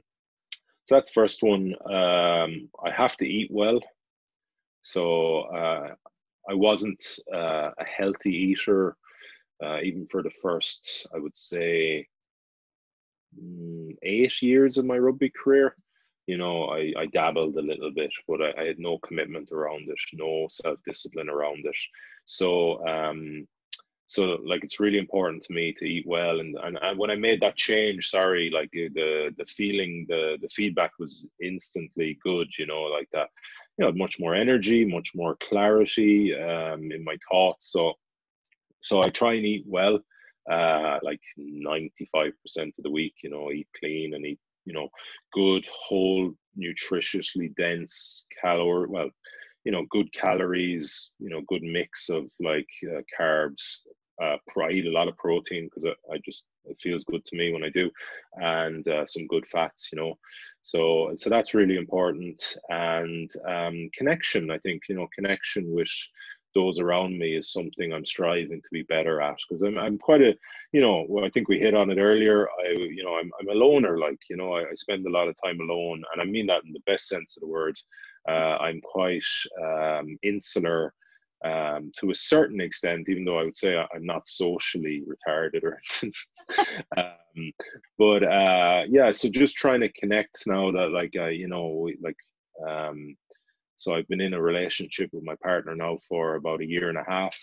[0.85, 1.75] so that's first one.
[1.85, 3.79] Um, I have to eat well.
[4.81, 5.93] So uh,
[6.49, 8.95] I wasn't uh, a healthy eater,
[9.63, 12.07] uh, even for the first, I would say,
[13.39, 15.75] mm, eight years of my rugby career
[16.29, 19.89] you know, I, I dabbled a little bit, but I, I had no commitment around
[19.89, 21.75] it, no self discipline around it.
[22.25, 23.47] So, um,
[24.05, 27.15] so like it's really important to me to eat well, and, and and when I
[27.15, 32.47] made that change, sorry, like the the feeling, the the feedback was instantly good.
[32.59, 33.29] You know, like that,
[33.77, 37.71] you know, much more energy, much more clarity um, in my thoughts.
[37.71, 37.93] So,
[38.81, 39.99] so I try and eat well
[40.49, 44.39] uh, like 95% of the week, you know, eat clean and eat
[44.69, 44.87] you know,
[45.33, 49.09] good whole nutritiously dense calorie, well,
[49.65, 53.79] you know, good calories, you know, good mix of like uh, carbs.
[54.21, 57.37] Uh, I eat a lot of protein because I, I, just it feels good to
[57.37, 57.89] me when I do,
[58.33, 60.17] and uh, some good fats, you know.
[60.61, 62.57] So so that's really important.
[62.69, 65.91] And um, connection, I think, you know, connection with
[66.59, 70.21] those around me is something I'm striving to be better at because I'm I'm quite
[70.21, 70.33] a
[70.73, 72.47] you know well, I think we hit on it earlier.
[72.49, 75.29] I you know I'm I'm a loner like you know I, I spend a lot
[75.29, 77.77] of time alone and I mean that in the best sense of the word.
[78.27, 79.23] Uh, I'm quite
[79.63, 80.93] um, insular
[81.45, 85.79] um, to a certain extent even though I would say I'm not socially retarded or
[85.79, 86.13] anything.
[86.97, 87.53] Um,
[87.99, 92.17] but uh, yeah so just trying to connect now that like uh, you know like
[92.67, 93.15] um,
[93.79, 96.97] so I've been in a relationship with my partner now for about a year and
[96.97, 97.39] a half.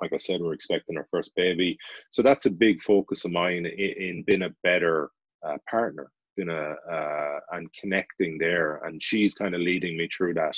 [0.00, 1.76] Like I said, we're expecting our first baby.
[2.10, 5.10] So that's a big focus of mine in, in being a better
[5.44, 8.76] uh, partner, a, uh, and connecting there.
[8.84, 10.54] And she's kind of leading me through that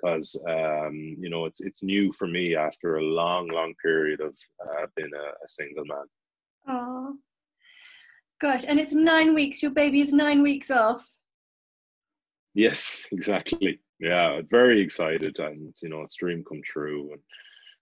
[0.00, 4.36] because, um, you know, it's, it's new for me after a long, long period of
[4.64, 6.06] uh, being a, a single man.
[6.68, 7.16] Oh,
[8.40, 8.62] gosh.
[8.68, 9.64] And it's nine weeks.
[9.64, 11.04] Your baby is nine weeks off.
[12.54, 17.20] Yes, exactly yeah, very excited, and you know, it's dream come true, and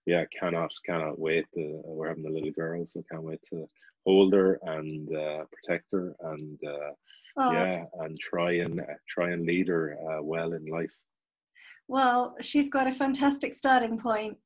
[0.07, 1.47] yeah, cannot cannot wait.
[1.55, 3.67] To, we're having a little girl, so can't wait to
[4.07, 9.45] hold her and uh, protect her, and uh, yeah, and try and uh, try and
[9.45, 10.95] lead her uh, well in life.
[11.89, 14.37] Well, she's got a fantastic starting point.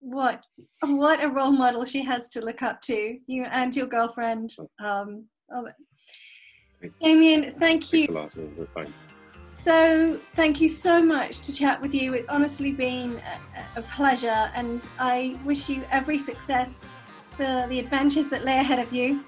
[0.00, 0.44] What
[0.82, 4.50] what a role model she has to look up to, you and your girlfriend.
[4.82, 5.68] Um, oh.
[7.00, 8.28] Damian, thank you.
[9.66, 12.14] So, thank you so much to chat with you.
[12.14, 13.20] It's honestly been
[13.74, 16.86] a, a pleasure, and I wish you every success
[17.32, 19.24] for the adventures that lay ahead of you,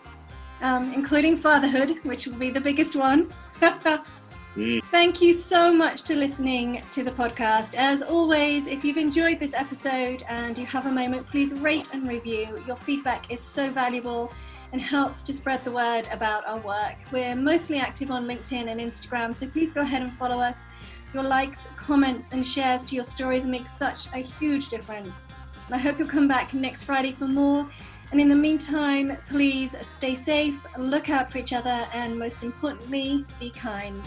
[0.63, 3.35] um, including fatherhood, which will be the biggest one.
[3.63, 4.81] mm.
[4.93, 7.75] Thank you so much to listening to the podcast.
[7.75, 12.09] As always, if you've enjoyed this episode and you have a moment, please rate and
[12.09, 12.63] review.
[12.65, 14.33] Your feedback is so valuable
[14.73, 16.97] and helps to spread the word about our work.
[17.11, 20.69] We're mostly active on LinkedIn and Instagram, so please go ahead and follow us.
[21.15, 25.27] Your likes, comments, and shares to your stories make such a huge difference.
[25.67, 27.69] And I hope you'll come back next Friday for more.
[28.11, 33.25] And in the meantime, please stay safe, look out for each other, and most importantly,
[33.39, 34.03] be kind.